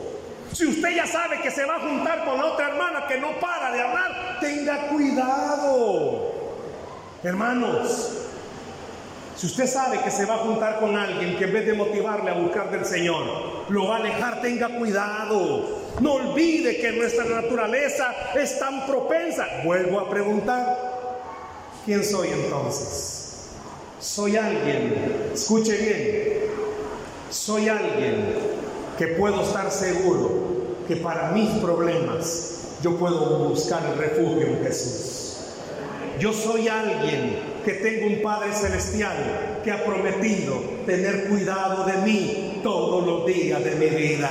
Si 0.53 0.67
usted 0.67 0.97
ya 0.97 1.07
sabe 1.07 1.41
que 1.41 1.51
se 1.51 1.65
va 1.65 1.77
a 1.77 1.81
juntar 1.81 2.25
con 2.25 2.37
la 2.37 2.47
otra 2.47 2.69
hermana 2.69 3.07
que 3.07 3.19
no 3.19 3.39
para 3.39 3.71
de 3.71 3.81
hablar, 3.81 4.39
tenga 4.41 4.89
cuidado. 4.89 6.33
Hermanos, 7.23 8.11
si 9.37 9.47
usted 9.47 9.67
sabe 9.67 10.01
que 10.01 10.11
se 10.11 10.25
va 10.25 10.35
a 10.35 10.39
juntar 10.39 10.81
con 10.81 10.97
alguien 10.97 11.37
que 11.37 11.45
en 11.45 11.53
vez 11.53 11.65
de 11.65 11.75
motivarle 11.75 12.31
a 12.31 12.35
buscar 12.35 12.71
del 12.71 12.85
Señor, 12.85 13.25
lo 13.69 13.87
va 13.87 13.97
a 13.97 13.99
alejar, 14.01 14.41
tenga 14.41 14.69
cuidado. 14.69 15.78
No 16.01 16.15
olvide 16.15 16.81
que 16.81 16.93
nuestra 16.93 17.25
naturaleza 17.25 18.15
es 18.37 18.59
tan 18.59 18.87
propensa. 18.87 19.47
Vuelvo 19.65 20.01
a 20.01 20.09
preguntar, 20.09 20.79
¿quién 21.85 22.05
soy 22.05 22.29
entonces? 22.29 23.49
Soy 24.01 24.37
alguien, 24.37 25.31
escuche 25.35 25.77
bien, 25.77 26.39
soy 27.31 27.69
alguien 27.69 28.35
que 28.97 29.09
puedo 29.09 29.43
estar 29.43 29.71
seguro 29.73 30.49
que 30.87 30.97
para 30.97 31.33
mis 31.33 31.51
problemas 31.59 32.77
yo 32.83 32.97
puedo 32.97 33.49
buscar 33.49 33.83
el 33.93 33.99
refugio 33.99 34.47
en 34.47 34.65
Jesús. 34.65 35.19
Yo 36.21 36.33
soy 36.33 36.69
alguien 36.69 37.39
que 37.65 37.75
tengo 37.75 38.07
un 38.07 38.23
Padre 38.23 38.53
Celestial 38.53 39.61
que 39.63 39.71
ha 39.71 39.85
prometido 39.85 40.55
tener 40.87 41.29
cuidado 41.29 41.85
de 41.85 41.97
mí 41.99 42.61
todos 42.63 43.07
los 43.07 43.27
días 43.27 43.63
de 43.63 43.75
mi 43.77 43.87
vida. 43.87 44.31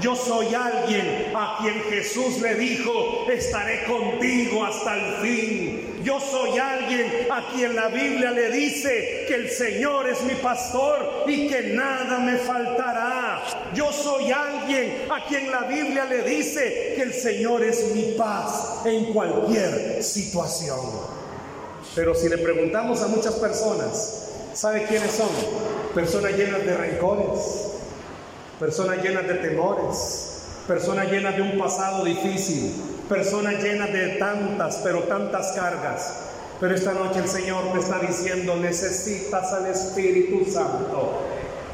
Yo 0.00 0.16
soy 0.16 0.54
alguien 0.54 1.32
a 1.34 1.58
quien 1.60 1.82
Jesús 1.84 2.40
le 2.40 2.54
dijo, 2.54 3.26
estaré 3.30 3.84
contigo 3.84 4.64
hasta 4.64 4.96
el 4.96 5.14
fin. 5.22 6.02
Yo 6.02 6.18
soy 6.18 6.58
alguien 6.58 7.28
a 7.30 7.48
quien 7.54 7.76
la 7.76 7.88
Biblia 7.88 8.30
le 8.32 8.50
dice 8.50 9.24
que 9.28 9.34
el 9.34 9.50
Señor 9.50 10.08
es 10.08 10.22
mi 10.22 10.34
pastor 10.34 11.24
y 11.26 11.46
que 11.46 11.74
nada 11.74 12.18
me 12.18 12.38
faltará. 12.38 13.42
Yo 13.74 13.92
soy 13.92 14.32
alguien 14.32 15.06
a 15.10 15.24
quien 15.26 15.50
la 15.50 15.62
Biblia 15.62 16.04
le 16.04 16.22
dice 16.22 16.94
que 16.96 17.02
el 17.02 17.14
Señor 17.14 17.62
es 17.62 17.94
mi 17.94 18.14
paz 18.18 18.80
en 18.84 19.12
cualquier 19.12 20.02
situación. 20.02 20.80
Pero 21.94 22.14
si 22.14 22.28
le 22.28 22.38
preguntamos 22.38 23.02
a 23.02 23.08
muchas 23.08 23.34
personas, 23.34 24.28
¿sabe 24.54 24.84
quiénes 24.88 25.12
son? 25.12 25.28
Personas 25.94 26.32
llenas 26.32 26.64
de 26.64 26.76
rencores, 26.76 27.71
personas 28.58 29.02
llenas 29.02 29.26
de 29.26 29.34
temores, 29.34 30.42
personas 30.66 31.10
llenas 31.10 31.36
de 31.36 31.42
un 31.42 31.58
pasado 31.58 32.04
difícil, 32.04 32.72
personas 33.08 33.62
llenas 33.62 33.92
de 33.92 34.16
tantas, 34.18 34.76
pero 34.84 35.00
tantas 35.04 35.52
cargas. 35.52 36.18
Pero 36.60 36.74
esta 36.74 36.92
noche 36.92 37.18
el 37.18 37.28
Señor 37.28 37.74
me 37.74 37.80
está 37.80 37.98
diciendo, 37.98 38.54
necesitas 38.56 39.52
al 39.52 39.66
Espíritu 39.66 40.48
Santo 40.48 41.22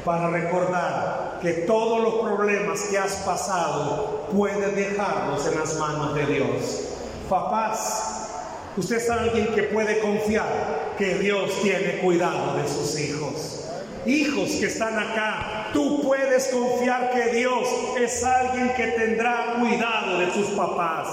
para 0.03 0.29
recordar 0.29 1.39
que 1.41 1.53
todos 1.67 2.01
los 2.01 2.15
problemas 2.27 2.81
que 2.89 2.97
has 2.97 3.13
pasado 3.17 4.27
puedes 4.35 4.75
dejarlos 4.75 5.45
en 5.47 5.59
las 5.59 5.77
manos 5.77 6.15
de 6.15 6.25
Dios. 6.25 6.87
Papás, 7.29 8.29
usted 8.77 8.97
es 8.97 9.09
alguien 9.09 9.53
que 9.53 9.63
puede 9.63 9.99
confiar 9.99 10.95
que 10.97 11.15
Dios 11.15 11.51
tiene 11.61 11.99
cuidado 11.99 12.57
de 12.57 12.67
sus 12.67 12.99
hijos. 12.99 13.65
Hijos 14.05 14.49
que 14.59 14.65
están 14.65 14.97
acá, 14.97 15.58
tú 15.73 16.01
puedes 16.01 16.47
confiar 16.47 17.11
que 17.11 17.31
Dios 17.31 17.67
es 17.99 18.23
alguien 18.23 18.73
que 18.75 18.87
tendrá 18.87 19.55
cuidado 19.59 20.19
de 20.19 20.31
sus 20.33 20.47
papás. 20.49 21.07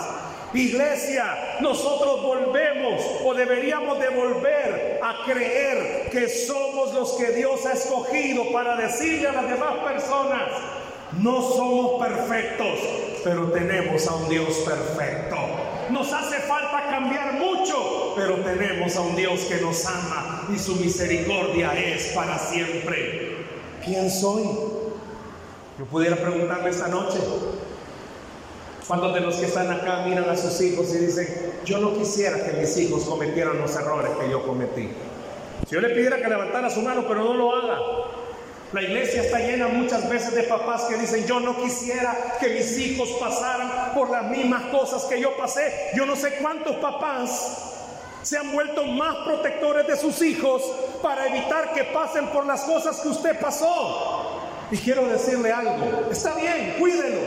Iglesia, 0.54 1.58
nosotros 1.60 2.22
volvemos 2.22 3.02
o 3.24 3.34
deberíamos 3.34 3.98
de 3.98 4.08
volver 4.08 5.00
a 5.02 5.24
creer 5.30 6.08
que 6.10 6.28
somos 6.28 6.94
los 6.94 7.12
que 7.14 7.32
Dios 7.32 7.66
ha 7.66 7.72
escogido 7.72 8.50
para 8.52 8.76
decirle 8.76 9.28
a 9.28 9.32
las 9.32 9.50
demás 9.50 9.74
personas, 9.84 10.50
no 11.20 11.42
somos 11.42 12.02
perfectos, 12.06 12.78
pero 13.22 13.50
tenemos 13.50 14.06
a 14.06 14.14
un 14.14 14.28
Dios 14.28 14.56
perfecto. 14.58 15.36
Nos 15.90 16.12
hace 16.12 16.36
falta 16.40 16.86
cambiar 16.90 17.34
mucho, 17.34 18.14
pero 18.16 18.36
tenemos 18.36 18.96
a 18.96 19.02
un 19.02 19.14
Dios 19.14 19.40
que 19.42 19.56
nos 19.56 19.84
ama 19.86 20.48
y 20.52 20.58
su 20.58 20.76
misericordia 20.76 21.72
es 21.78 22.06
para 22.08 22.38
siempre. 22.38 23.36
¿Quién 23.86 24.10
soy? 24.10 24.42
Yo 25.78 25.84
pudiera 25.84 26.16
preguntarle 26.16 26.70
esta 26.70 26.88
noche, 26.88 27.18
¿cuántos 28.88 29.14
de 29.14 29.20
los 29.20 29.36
que 29.36 29.46
están 29.46 29.70
acá 29.70 30.04
miran 30.04 30.28
a 30.28 30.36
sus 30.36 30.60
hijos 30.60 30.92
y 30.92 30.98
dicen, 30.98 31.52
yo 31.64 31.78
no 31.78 31.96
quisiera 31.96 32.44
que 32.44 32.58
mis 32.58 32.76
hijos 32.78 33.04
cometieran 33.04 33.58
los 33.58 33.76
errores 33.76 34.10
que 34.20 34.28
yo 34.28 34.44
cometí? 34.44 34.90
Si 35.68 35.74
yo 35.76 35.80
le 35.80 35.90
pidiera 35.90 36.16
que 36.16 36.28
levantara 36.28 36.68
su 36.68 36.82
mano, 36.82 37.04
pero 37.06 37.22
no 37.22 37.34
lo 37.34 37.54
haga, 37.54 37.78
la 38.72 38.82
iglesia 38.82 39.22
está 39.22 39.38
llena 39.38 39.68
muchas 39.68 40.10
veces 40.10 40.34
de 40.34 40.42
papás 40.42 40.86
que 40.86 40.96
dicen, 40.96 41.24
yo 41.24 41.38
no 41.38 41.56
quisiera 41.56 42.36
que 42.40 42.48
mis 42.48 42.76
hijos 42.78 43.10
pasaran 43.20 43.94
por 43.94 44.10
las 44.10 44.24
mismas 44.24 44.64
cosas 44.64 45.04
que 45.04 45.20
yo 45.20 45.36
pasé. 45.36 45.92
Yo 45.94 46.06
no 46.06 46.16
sé 46.16 46.38
cuántos 46.42 46.74
papás 46.76 47.65
se 48.26 48.36
han 48.36 48.50
vuelto 48.50 48.84
más 48.86 49.18
protectores 49.18 49.86
de 49.86 49.96
sus 49.96 50.20
hijos 50.20 50.60
para 51.00 51.28
evitar 51.28 51.72
que 51.72 51.84
pasen 51.84 52.26
por 52.30 52.44
las 52.44 52.62
cosas 52.62 52.98
que 52.98 53.06
usted 53.06 53.38
pasó. 53.38 54.40
Y 54.68 54.76
quiero 54.78 55.06
decirle 55.06 55.52
algo, 55.52 56.08
está 56.10 56.34
bien, 56.34 56.74
cuídelos, 56.76 57.22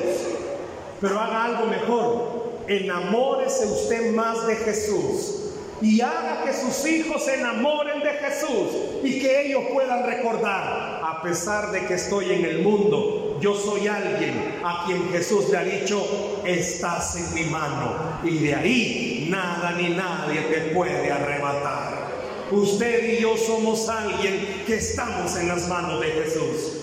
pero 0.99 1.17
haga 1.17 1.45
algo 1.45 1.67
mejor. 1.67 2.49
Enamórese 2.67 3.65
usted 3.65 4.13
más 4.13 4.45
de 4.45 4.57
Jesús 4.57 5.35
y 5.81 6.01
haga 6.01 6.43
que 6.43 6.51
sus 6.53 6.85
hijos 6.85 7.23
se 7.23 7.35
enamoren 7.35 8.01
de 8.01 8.11
Jesús 8.15 8.99
y 9.01 9.21
que 9.21 9.45
ellos 9.47 9.63
puedan 9.71 10.05
recordar, 10.05 10.99
a 11.01 11.21
pesar 11.23 11.71
de 11.71 11.85
que 11.85 11.93
estoy 11.93 12.33
en 12.33 12.43
el 12.43 12.61
mundo, 12.61 13.37
yo 13.39 13.55
soy 13.55 13.87
alguien 13.87 14.59
a 14.65 14.83
quien 14.85 15.09
Jesús 15.11 15.47
le 15.49 15.57
ha 15.59 15.63
dicho, 15.63 16.41
estás 16.43 17.15
en 17.15 17.33
mi 17.33 17.49
mano 17.49 18.19
y 18.25 18.37
de 18.39 18.55
ahí 18.55 19.18
nada 19.29 19.71
ni 19.71 19.89
nadie 19.89 20.41
te 20.41 20.73
puede 20.73 21.11
arrebatar. 21.11 22.09
Usted 22.51 23.13
y 23.13 23.21
yo 23.21 23.37
somos 23.37 23.87
alguien 23.89 24.63
que 24.65 24.77
estamos 24.77 25.35
en 25.37 25.47
las 25.47 25.67
manos 25.67 26.01
de 26.01 26.07
Jesús. 26.07 26.77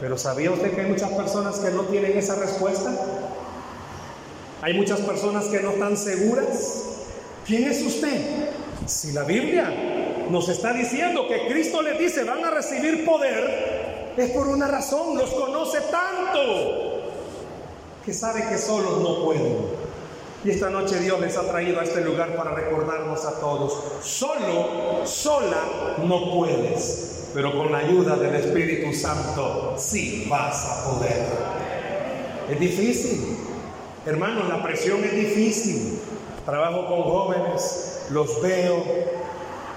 Pero 0.00 0.18
¿sabía 0.18 0.50
usted 0.50 0.74
que 0.74 0.80
hay 0.82 0.88
muchas 0.88 1.10
personas 1.10 1.58
que 1.58 1.70
no 1.70 1.82
tienen 1.82 2.18
esa 2.18 2.34
respuesta? 2.34 2.92
Hay 4.62 4.74
muchas 4.74 5.00
personas 5.00 5.44
que 5.46 5.60
no 5.60 5.70
están 5.70 5.96
seguras. 5.96 6.82
¿Quién 7.46 7.70
es 7.70 7.82
usted? 7.82 8.50
Si 8.86 9.12
la 9.12 9.22
Biblia 9.22 9.72
nos 10.30 10.48
está 10.48 10.72
diciendo 10.72 11.28
que 11.28 11.46
Cristo 11.46 11.82
les 11.82 11.98
dice 11.98 12.24
van 12.24 12.44
a 12.44 12.50
recibir 12.50 13.04
poder, 13.04 14.14
es 14.16 14.30
por 14.30 14.48
una 14.48 14.66
razón, 14.66 15.16
los 15.16 15.30
conoce 15.30 15.78
tanto 15.90 16.86
que 18.04 18.12
sabe 18.12 18.46
que 18.48 18.58
solos 18.58 19.00
no 19.00 19.24
pueden. 19.24 19.75
Y 20.46 20.50
esta 20.50 20.70
noche 20.70 21.00
Dios 21.00 21.20
les 21.20 21.36
ha 21.36 21.42
traído 21.42 21.80
a 21.80 21.82
este 21.82 22.02
lugar 22.02 22.36
para 22.36 22.52
recordarnos 22.52 23.24
a 23.24 23.40
todos, 23.40 23.82
solo, 24.00 25.04
sola 25.04 25.96
no 26.04 26.32
puedes, 26.32 27.30
pero 27.34 27.52
con 27.52 27.72
la 27.72 27.78
ayuda 27.78 28.14
del 28.14 28.36
Espíritu 28.36 28.94
Santo 28.94 29.74
sí 29.76 30.28
vas 30.30 30.64
a 30.64 30.84
poder. 30.84 31.26
Es 32.48 32.60
difícil, 32.60 33.38
hermanos, 34.06 34.48
la 34.48 34.62
presión 34.62 35.02
es 35.02 35.16
difícil. 35.16 35.98
Trabajo 36.44 36.86
con 36.86 37.02
jóvenes, 37.02 38.06
los 38.10 38.40
veo 38.40 38.84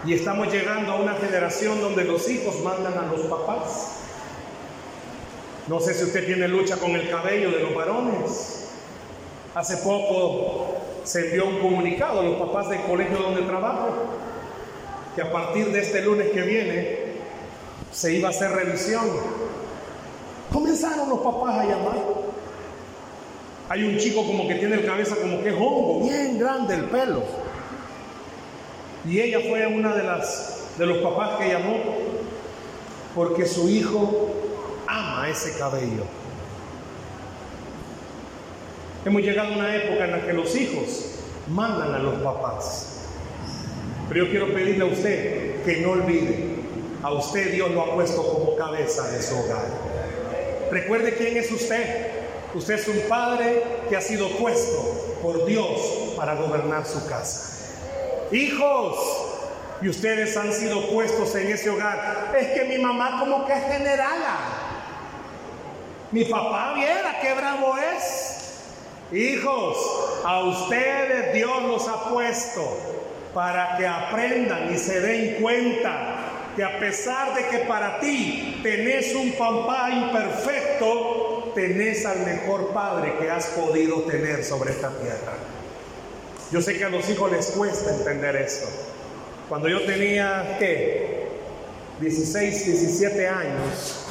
y 0.05 0.13
estamos 0.13 0.53
llegando 0.53 0.91
a 0.91 0.95
una 0.97 1.15
generación 1.15 1.81
donde 1.81 2.03
los 2.03 2.29
hijos 2.29 2.59
mandan 2.63 2.95
a 2.95 3.07
los 3.11 3.21
papás. 3.21 4.01
No 5.65 5.79
sé 5.79 5.95
si 5.95 6.03
usted 6.03 6.27
tiene 6.27 6.47
lucha 6.47 6.77
con 6.77 6.91
el 6.91 7.09
cabello 7.09 7.49
de 7.49 7.59
los 7.61 7.73
varones. 7.73 8.58
Hace 9.59 9.75
poco 9.75 10.67
se 11.03 11.19
envió 11.19 11.45
un 11.45 11.59
comunicado 11.59 12.21
a 12.21 12.23
los 12.23 12.37
papás 12.37 12.69
del 12.69 12.79
colegio 12.83 13.17
donde 13.17 13.41
trabajo 13.41 13.89
que 15.13 15.21
a 15.21 15.29
partir 15.33 15.69
de 15.73 15.81
este 15.81 16.01
lunes 16.01 16.29
que 16.29 16.43
viene 16.43 16.97
se 17.91 18.13
iba 18.13 18.29
a 18.29 18.31
hacer 18.31 18.51
revisión. 18.51 19.05
Comenzaron 20.49 21.09
los 21.09 21.19
papás 21.19 21.59
a 21.59 21.65
llamar. 21.65 21.97
Hay 23.67 23.83
un 23.83 23.97
chico 23.97 24.25
como 24.25 24.47
que 24.47 24.55
tiene 24.55 24.75
el 24.75 24.85
cabeza 24.85 25.17
como 25.17 25.43
que 25.43 25.49
es 25.49 25.55
hongo, 25.55 26.05
bien 26.05 26.39
grande 26.39 26.75
el 26.75 26.85
pelo. 26.85 27.23
Y 29.05 29.19
ella 29.19 29.41
fue 29.41 29.67
una 29.67 29.93
de 29.93 30.03
las 30.03 30.69
de 30.77 30.85
los 30.85 30.99
papás 30.99 31.31
que 31.37 31.49
llamó 31.49 31.75
porque 33.13 33.45
su 33.45 33.67
hijo 33.67 34.29
ama 34.87 35.27
ese 35.27 35.59
cabello. 35.59 36.05
Hemos 39.09 39.23
llegado 39.23 39.55
a 39.55 39.57
una 39.57 39.75
época 39.75 40.05
en 40.05 40.11
la 40.11 40.21
que 40.21 40.33
los 40.33 40.55
hijos 40.55 41.15
mandan 41.47 41.95
a 41.95 41.97
los 41.97 42.21
papás. 42.21 43.07
Pero 44.07 44.25
yo 44.25 44.29
quiero 44.29 44.53
pedirle 44.53 44.83
a 44.83 44.87
usted 44.87 45.63
que 45.63 45.77
no 45.77 45.93
olvide, 45.93 46.57
a 47.01 47.11
usted 47.13 47.51
Dios 47.53 47.71
lo 47.71 47.81
ha 47.81 47.95
puesto 47.95 48.21
como 48.21 48.55
cabeza 48.55 49.09
de 49.09 49.23
su 49.23 49.35
hogar. 49.35 49.65
Recuerde 50.69 51.15
quién 51.15 51.37
es 51.37 51.51
usted. 51.51 52.05
Usted 52.53 52.75
es 52.75 52.87
un 52.87 52.99
padre 53.09 53.63
que 53.89 53.97
ha 53.97 54.01
sido 54.01 54.29
puesto 54.37 55.17
por 55.23 55.43
Dios 55.47 56.13
para 56.15 56.35
gobernar 56.35 56.85
su 56.85 57.03
casa. 57.07 57.65
Hijos, 58.31 58.95
y 59.81 59.89
ustedes 59.89 60.37
han 60.37 60.53
sido 60.53 60.87
puestos 60.91 61.33
en 61.33 61.51
ese 61.51 61.71
hogar. 61.71 62.31
Es 62.37 62.49
que 62.49 62.63
mi 62.65 62.77
mamá 62.77 63.17
como 63.19 63.43
que 63.47 63.53
es 63.53 63.63
generala. 63.63 64.37
Mi 66.11 66.25
papá 66.25 66.73
viera 66.75 67.19
qué 67.19 67.33
bravo 67.33 67.75
es. 67.75 68.28
Hijos, 69.11 69.77
a 70.23 70.43
ustedes 70.43 71.33
Dios 71.33 71.63
los 71.63 71.87
ha 71.87 72.09
puesto 72.09 72.77
para 73.33 73.77
que 73.77 73.87
aprendan 73.87 74.73
y 74.73 74.77
se 74.77 75.01
den 75.01 75.41
cuenta 75.41 76.15
que 76.55 76.63
a 76.63 76.79
pesar 76.79 77.33
de 77.33 77.47
que 77.47 77.65
para 77.65 77.99
ti 77.99 78.59
tenés 78.61 79.15
un 79.15 79.31
papá 79.33 79.89
imperfecto, 79.91 81.51
tenés 81.55 82.05
al 82.05 82.19
mejor 82.19 82.71
padre 82.73 83.15
que 83.19 83.31
has 83.31 83.47
podido 83.47 84.01
tener 84.03 84.43
sobre 84.43 84.71
esta 84.71 84.89
tierra. 84.89 85.33
Yo 86.51 86.61
sé 86.61 86.77
que 86.77 86.85
a 86.85 86.89
los 86.89 87.09
hijos 87.09 87.31
les 87.31 87.47
cuesta 87.47 87.91
entender 87.91 88.35
esto. 88.35 88.67
Cuando 89.47 89.69
yo 89.69 89.81
tenía, 89.85 90.57
¿qué? 90.59 91.29
16, 91.99 92.65
17 92.65 93.27
años, 93.27 94.05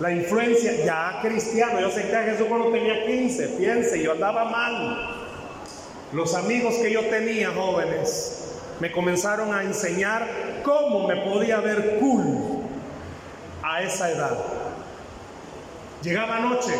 la 0.00 0.12
influencia 0.12 0.84
ya 0.84 1.20
cristiano, 1.22 1.80
yo 1.80 1.90
sé 1.90 2.08
que 2.08 2.16
a 2.16 2.22
Jesús 2.22 2.46
cuando 2.48 2.70
tenía 2.70 3.06
15, 3.06 3.48
piense, 3.58 4.02
yo 4.02 4.12
andaba 4.12 4.44
mal. 4.44 5.18
Los 6.12 6.34
amigos 6.34 6.74
que 6.76 6.92
yo 6.92 7.02
tenía 7.06 7.50
jóvenes 7.52 8.60
me 8.80 8.90
comenzaron 8.90 9.54
a 9.54 9.62
enseñar 9.62 10.26
cómo 10.64 11.06
me 11.06 11.16
podía 11.16 11.60
ver 11.60 11.98
cool 12.00 12.62
a 13.62 13.82
esa 13.82 14.10
edad. 14.10 14.36
Llegaba 16.02 16.40
noche 16.40 16.72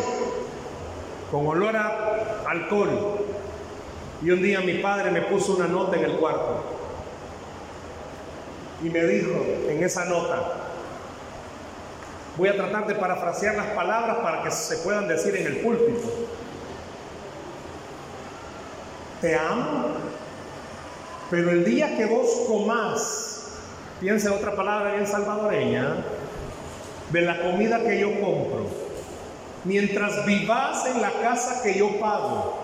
con 1.31 1.47
olor 1.47 1.75
a 1.75 2.43
alcohol 2.47 3.25
y 4.21 4.29
un 4.29 4.41
día 4.41 4.59
mi 4.59 4.75
padre 4.79 5.11
me 5.11 5.21
puso 5.21 5.55
una 5.55 5.67
nota 5.67 5.97
en 5.97 6.03
el 6.03 6.17
cuarto 6.17 6.63
y 8.83 8.89
me 8.89 9.03
dijo 9.05 9.31
en 9.69 9.81
esa 9.81 10.05
nota, 10.05 10.62
Voy 12.35 12.49
a 12.49 12.55
tratar 12.55 12.87
de 12.87 12.95
parafrasear 12.95 13.55
las 13.55 13.67
palabras 13.67 14.17
para 14.17 14.41
que 14.41 14.49
se 14.49 14.77
puedan 14.77 15.07
decir 15.07 15.35
en 15.35 15.45
el 15.45 15.57
púlpito. 15.57 16.09
Te 19.21 19.35
amo, 19.35 19.89
pero 21.29 21.51
el 21.51 21.63
día 21.63 21.95
que 21.95 22.05
vos 22.05 22.27
comás, 22.47 23.59
piense 23.99 24.29
otra 24.29 24.55
palabra 24.55 24.93
bien 24.93 25.05
salvadoreña, 25.05 25.95
de 27.11 27.21
la 27.21 27.39
comida 27.39 27.83
que 27.83 27.99
yo 27.99 28.19
compro, 28.19 28.65
mientras 29.63 30.25
vivas 30.25 30.87
en 30.87 31.01
la 31.01 31.11
casa 31.11 31.61
que 31.61 31.77
yo 31.77 31.99
pago 31.99 32.57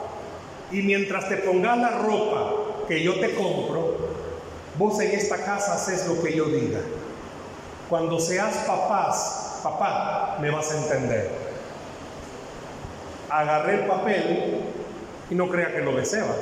y 0.72 0.82
mientras 0.82 1.30
te 1.30 1.38
pongas 1.38 1.78
la 1.78 1.92
ropa 1.92 2.54
que 2.88 3.04
yo 3.04 3.20
te 3.20 3.36
compro, 3.36 3.98
vos 4.80 5.00
en 5.00 5.12
esta 5.12 5.38
casa 5.38 5.76
haces 5.76 6.08
lo 6.08 6.22
que 6.24 6.36
yo 6.36 6.46
diga. 6.46 6.80
Cuando 7.88 8.20
seas 8.20 8.56
papás, 8.68 9.49
papá, 9.62 10.38
me 10.42 10.50
vas 10.50 10.72
a 10.72 10.78
entender. 10.78 11.30
Agarré 13.30 13.82
el 13.82 13.88
papel 13.88 14.62
y 15.30 15.36
no 15.36 15.50
crea 15.50 15.72
que 15.72 15.82
lo 15.82 15.96
deseaba. 15.96 16.36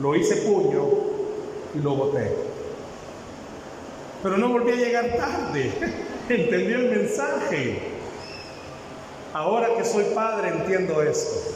Lo 0.00 0.14
hice 0.16 0.36
puño 0.36 0.84
y 1.74 1.78
lo 1.78 1.94
boté. 1.94 2.34
Pero 4.22 4.38
no 4.38 4.48
volví 4.48 4.72
a 4.72 4.76
llegar 4.76 5.16
tarde. 5.16 5.70
Entendió 6.28 6.78
el 6.78 6.90
mensaje. 6.90 7.78
Ahora 9.34 9.68
que 9.76 9.84
soy 9.84 10.04
padre 10.14 10.48
entiendo 10.48 11.02
esto. 11.02 11.54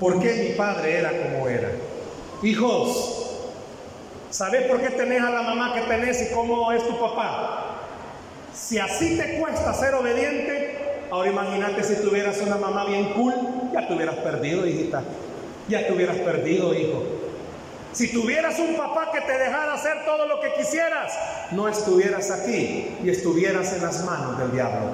¿Por 0.00 0.20
qué 0.20 0.34
mi 0.34 0.54
padre 0.56 0.98
era 0.98 1.10
como 1.10 1.48
era? 1.48 1.70
Hijos, 2.42 3.15
¿Sabes 4.36 4.66
por 4.66 4.82
qué 4.82 4.90
tenés 4.90 5.22
a 5.22 5.30
la 5.30 5.40
mamá 5.40 5.72
que 5.72 5.80
tenés 5.80 6.20
y 6.20 6.34
cómo 6.34 6.70
es 6.70 6.86
tu 6.86 7.00
papá? 7.00 7.78
Si 8.54 8.78
así 8.78 9.16
te 9.16 9.38
cuesta 9.38 9.72
ser 9.72 9.94
obediente, 9.94 11.06
ahora 11.10 11.30
imagínate 11.30 11.82
si 11.82 11.94
tuvieras 12.02 12.36
una 12.42 12.56
mamá 12.56 12.84
bien 12.84 13.14
cool, 13.14 13.34
ya 13.72 13.88
te 13.88 13.94
hubieras 13.94 14.16
perdido, 14.16 14.66
hijita. 14.66 15.02
Ya 15.68 15.86
te 15.86 15.92
hubieras 15.94 16.18
perdido, 16.18 16.74
hijo. 16.74 17.02
Si 17.94 18.12
tuvieras 18.12 18.58
un 18.58 18.76
papá 18.76 19.10
que 19.10 19.22
te 19.22 19.38
dejara 19.38 19.72
hacer 19.72 20.04
todo 20.04 20.26
lo 20.26 20.38
que 20.40 20.52
quisieras, 20.52 21.14
no 21.52 21.66
estuvieras 21.66 22.30
aquí 22.30 22.94
y 23.02 23.08
estuvieras 23.08 23.72
en 23.72 23.84
las 23.84 24.04
manos 24.04 24.38
del 24.38 24.52
diablo. 24.52 24.90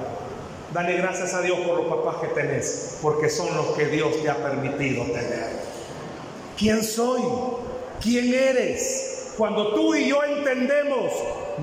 Dale 0.71 0.95
gracias 0.95 1.33
a 1.33 1.41
Dios 1.41 1.59
por 1.67 1.83
los 1.83 1.87
papás 1.87 2.21
que 2.21 2.27
tenés, 2.27 2.97
porque 3.01 3.29
son 3.29 3.53
los 3.57 3.75
que 3.75 3.87
Dios 3.87 4.23
te 4.23 4.29
ha 4.29 4.37
permitido 4.37 5.03
tener. 5.03 5.49
¿Quién 6.57 6.81
soy? 6.81 7.21
¿Quién 8.01 8.33
eres? 8.33 9.02
Cuando 9.37 9.73
tú 9.73 9.95
y 9.95 10.09
yo 10.09 10.23
entendemos, 10.23 11.11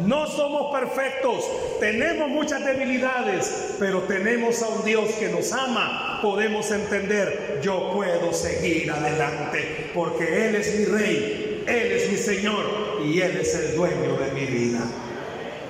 no 0.04 0.26
somos 0.26 0.72
perfectos, 0.72 1.44
tenemos 1.78 2.28
muchas 2.28 2.64
debilidades, 2.64 3.76
pero 3.78 4.00
tenemos 4.00 4.60
a 4.62 4.68
un 4.68 4.84
Dios 4.84 5.10
que 5.12 5.28
nos 5.28 5.52
ama, 5.52 6.18
podemos 6.20 6.70
entender, 6.72 7.60
yo 7.62 7.92
puedo 7.94 8.32
seguir 8.32 8.90
adelante, 8.90 9.90
porque 9.94 10.48
Él 10.48 10.56
es 10.56 10.78
mi 10.78 10.84
rey, 10.86 11.64
Él 11.66 11.92
es 11.92 12.10
mi 12.10 12.16
Señor 12.16 12.64
y 13.04 13.20
Él 13.20 13.36
es 13.36 13.54
el 13.54 13.76
dueño 13.76 14.16
de 14.16 14.32
mi 14.32 14.46
vida. 14.46 14.80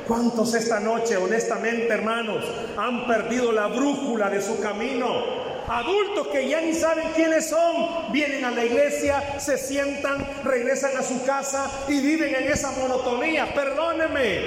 ¿Cuántos 0.08 0.54
esta 0.54 0.80
noche, 0.80 1.16
honestamente 1.16 1.88
hermanos, 1.92 2.44
han 2.76 3.06
perdido 3.06 3.52
la 3.52 3.66
brújula 3.68 4.30
de 4.30 4.40
su 4.40 4.58
camino? 4.60 5.39
Adultos 5.70 6.26
que 6.26 6.48
ya 6.48 6.60
ni 6.60 6.74
saben 6.74 7.12
quiénes 7.14 7.48
son, 7.48 8.10
vienen 8.10 8.44
a 8.44 8.50
la 8.50 8.64
iglesia, 8.64 9.38
se 9.38 9.56
sientan, 9.56 10.26
regresan 10.42 10.96
a 10.96 11.02
su 11.04 11.24
casa 11.24 11.70
y 11.86 12.00
viven 12.00 12.34
en 12.34 12.50
esa 12.50 12.72
monotonía. 12.72 13.54
Perdóneme, 13.54 14.46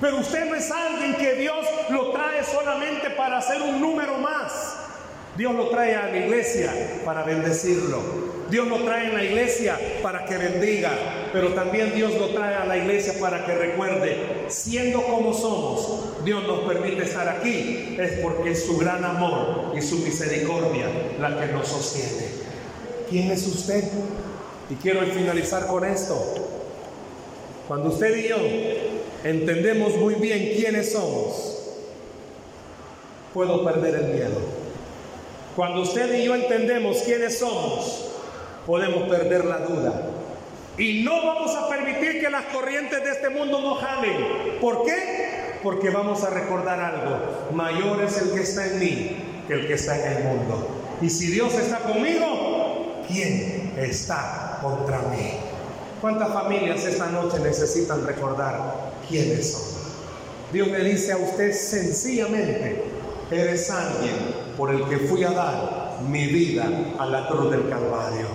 pero 0.00 0.18
usted 0.18 0.48
no 0.48 0.54
es 0.54 0.70
alguien 0.70 1.16
que 1.16 1.34
Dios 1.34 1.66
lo 1.88 2.12
trae 2.12 2.44
solamente 2.44 3.10
para 3.10 3.38
hacer 3.38 3.60
un 3.60 3.80
número 3.80 4.18
más. 4.18 4.85
Dios 5.36 5.54
lo 5.54 5.68
trae 5.68 5.94
a 5.94 6.08
la 6.08 6.16
iglesia 6.16 6.72
para 7.04 7.22
bendecirlo. 7.22 8.26
Dios 8.50 8.68
lo 8.68 8.78
trae 8.84 9.08
en 9.08 9.14
la 9.14 9.24
iglesia 9.24 9.78
para 10.02 10.24
que 10.24 10.36
bendiga, 10.36 10.92
pero 11.32 11.52
también 11.52 11.92
Dios 11.94 12.14
lo 12.14 12.28
trae 12.28 12.54
a 12.54 12.64
la 12.64 12.76
iglesia 12.76 13.14
para 13.18 13.44
que 13.44 13.54
recuerde, 13.54 14.44
siendo 14.48 15.02
como 15.02 15.34
somos, 15.34 16.24
Dios 16.24 16.44
nos 16.46 16.60
permite 16.60 17.02
estar 17.02 17.28
aquí, 17.28 17.96
es 17.98 18.20
porque 18.20 18.52
es 18.52 18.64
su 18.64 18.78
gran 18.78 19.04
amor 19.04 19.72
y 19.76 19.82
su 19.82 19.98
misericordia 19.98 20.86
la 21.18 21.40
que 21.40 21.52
nos 21.52 21.66
sostiene. 21.66 22.28
¿Quién 23.10 23.30
es 23.32 23.46
usted? 23.46 23.84
Y 24.70 24.74
quiero 24.76 25.00
finalizar 25.06 25.66
con 25.66 25.84
esto. 25.84 26.16
Cuando 27.66 27.88
usted 27.88 28.16
y 28.16 28.28
yo 28.28 28.36
entendemos 29.24 29.96
muy 29.96 30.14
bien 30.14 30.52
quiénes 30.56 30.92
somos, 30.92 31.62
puedo 33.34 33.64
perder 33.64 33.94
el 33.96 34.14
miedo. 34.14 34.55
Cuando 35.56 35.80
usted 35.80 36.12
y 36.12 36.24
yo 36.24 36.34
entendemos 36.34 36.98
quiénes 36.98 37.38
somos, 37.38 38.10
podemos 38.66 39.08
perder 39.08 39.46
la 39.46 39.60
duda. 39.60 40.02
Y 40.76 41.02
no 41.02 41.26
vamos 41.26 41.56
a 41.56 41.70
permitir 41.70 42.20
que 42.20 42.28
las 42.28 42.44
corrientes 42.46 43.02
de 43.02 43.10
este 43.10 43.30
mundo 43.30 43.62
nos 43.62 43.80
jalen. 43.80 44.58
¿Por 44.60 44.84
qué? 44.84 45.58
Porque 45.62 45.88
vamos 45.88 46.22
a 46.24 46.28
recordar 46.28 46.78
algo. 46.78 47.48
Mayor 47.54 48.04
es 48.04 48.18
el 48.18 48.32
que 48.32 48.42
está 48.42 48.66
en 48.66 48.78
mí 48.78 49.16
que 49.48 49.54
el 49.54 49.66
que 49.66 49.72
está 49.72 49.96
en 49.96 50.18
el 50.18 50.24
mundo. 50.24 50.68
Y 51.00 51.08
si 51.08 51.28
Dios 51.28 51.54
está 51.54 51.78
conmigo, 51.78 53.04
¿quién 53.08 53.72
está 53.78 54.58
contra 54.60 54.98
mí? 54.98 55.38
¿Cuántas 56.02 56.34
familias 56.34 56.84
esta 56.84 57.06
noche 57.06 57.38
necesitan 57.38 58.06
recordar 58.06 58.92
quiénes 59.08 59.52
son? 59.52 59.62
Dios 60.52 60.68
le 60.68 60.84
dice 60.84 61.12
a 61.12 61.16
usted 61.16 61.52
sencillamente, 61.52 62.82
eres 63.30 63.70
alguien 63.70 64.45
por 64.56 64.74
el 64.74 64.84
que 64.84 64.98
fui 64.98 65.24
a 65.24 65.30
dar 65.30 65.98
mi 66.08 66.26
vida 66.26 66.68
a 66.98 67.06
la 67.06 67.28
cruz 67.28 67.50
del 67.50 67.68
Calvario. 67.68 68.26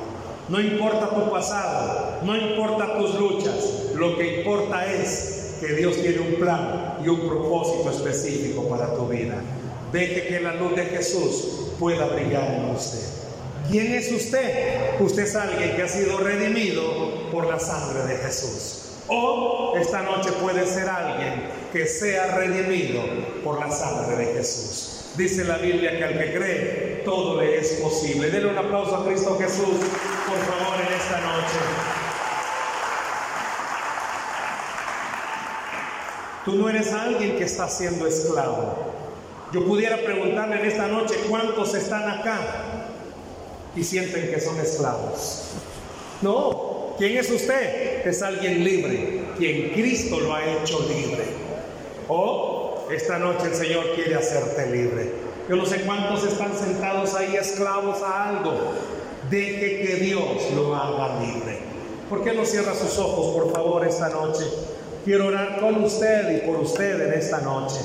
No 0.49 0.59
importa 0.59 1.09
tu 1.09 1.31
pasado, 1.31 2.19
no 2.23 2.35
importa 2.35 2.97
tus 2.97 3.15
luchas, 3.15 3.91
lo 3.95 4.17
que 4.17 4.39
importa 4.39 4.85
es 4.85 5.55
que 5.59 5.73
Dios 5.75 5.95
tiene 5.95 6.19
un 6.19 6.35
plan 6.35 6.97
y 7.03 7.07
un 7.07 7.19
propósito 7.27 7.91
específico 7.91 8.67
para 8.67 8.93
tu 8.95 9.07
vida. 9.07 9.35
Deje 9.91 10.27
que 10.27 10.39
la 10.39 10.55
luz 10.55 10.75
de 10.75 10.85
Jesús 10.85 11.73
pueda 11.79 12.07
brillar 12.07 12.55
en 12.55 12.75
usted. 12.75 12.99
¿Quién 13.69 13.93
es 13.93 14.11
usted? 14.11 14.99
Usted 14.99 15.23
es 15.23 15.35
alguien 15.35 15.75
que 15.75 15.83
ha 15.83 15.87
sido 15.87 16.17
redimido 16.17 16.83
por 17.31 17.47
la 17.47 17.59
sangre 17.59 18.03
de 18.03 18.17
Jesús. 18.17 18.81
O 19.07 19.73
esta 19.77 20.01
noche 20.01 20.31
puede 20.41 20.65
ser 20.65 20.89
alguien 20.89 21.43
que 21.71 21.85
sea 21.85 22.35
redimido 22.35 23.01
por 23.43 23.59
la 23.59 23.71
sangre 23.71 24.17
de 24.17 24.33
Jesús. 24.33 24.90
Dice 25.15 25.43
la 25.43 25.57
Biblia 25.57 25.97
que 25.97 26.03
al 26.05 26.17
que 26.17 26.33
cree, 26.33 27.01
todo 27.03 27.41
le 27.41 27.59
es 27.59 27.73
posible. 27.81 28.29
Denle 28.29 28.51
un 28.51 28.57
aplauso 28.57 28.95
a 28.95 29.05
Cristo 29.05 29.37
Jesús, 29.37 29.67
por 30.27 30.37
favor, 30.37 30.79
en 30.79 30.93
esta 30.93 31.19
noche. 31.19 31.59
Tú 36.45 36.55
no 36.55 36.69
eres 36.69 36.91
alguien 36.93 37.37
que 37.37 37.43
está 37.43 37.67
siendo 37.67 38.07
esclavo. 38.07 38.73
Yo 39.51 39.65
pudiera 39.65 39.97
preguntarle 39.97 40.61
en 40.61 40.65
esta 40.65 40.87
noche 40.87 41.15
cuántos 41.29 41.75
están 41.75 42.09
acá 42.09 42.39
y 43.75 43.83
sienten 43.83 44.31
que 44.31 44.39
son 44.39 44.57
esclavos. 44.59 45.51
No, 46.21 46.95
¿quién 46.97 47.17
es 47.17 47.29
usted? 47.29 48.07
Es 48.07 48.21
alguien 48.21 48.63
libre, 48.63 49.23
quien 49.37 49.71
Cristo 49.71 50.21
lo 50.21 50.33
ha 50.33 50.45
hecho 50.45 50.79
libre. 50.87 51.25
O 52.07 52.60
esta 52.91 53.17
noche 53.17 53.47
el 53.47 53.55
Señor 53.55 53.85
quiere 53.95 54.15
hacerte 54.15 54.67
libre. 54.67 55.11
Yo 55.49 55.55
no 55.55 55.65
sé 55.65 55.81
cuántos 55.81 56.25
están 56.25 56.53
sentados 56.53 57.15
ahí 57.15 57.35
esclavos 57.35 58.01
a 58.01 58.29
algo. 58.29 58.73
Deje 59.29 59.81
que 59.81 59.95
Dios 59.95 60.51
lo 60.55 60.75
haga 60.75 61.19
libre. 61.19 61.59
¿Por 62.09 62.23
qué 62.23 62.33
no 62.33 62.45
cierra 62.45 62.73
sus 62.73 62.97
ojos, 62.99 63.33
por 63.33 63.53
favor, 63.53 63.87
esta 63.87 64.09
noche? 64.09 64.43
Quiero 65.05 65.27
orar 65.27 65.59
con 65.59 65.83
usted 65.83 66.37
y 66.37 66.47
por 66.47 66.57
usted 66.57 67.07
en 67.07 67.13
esta 67.13 67.39
noche. 67.39 67.79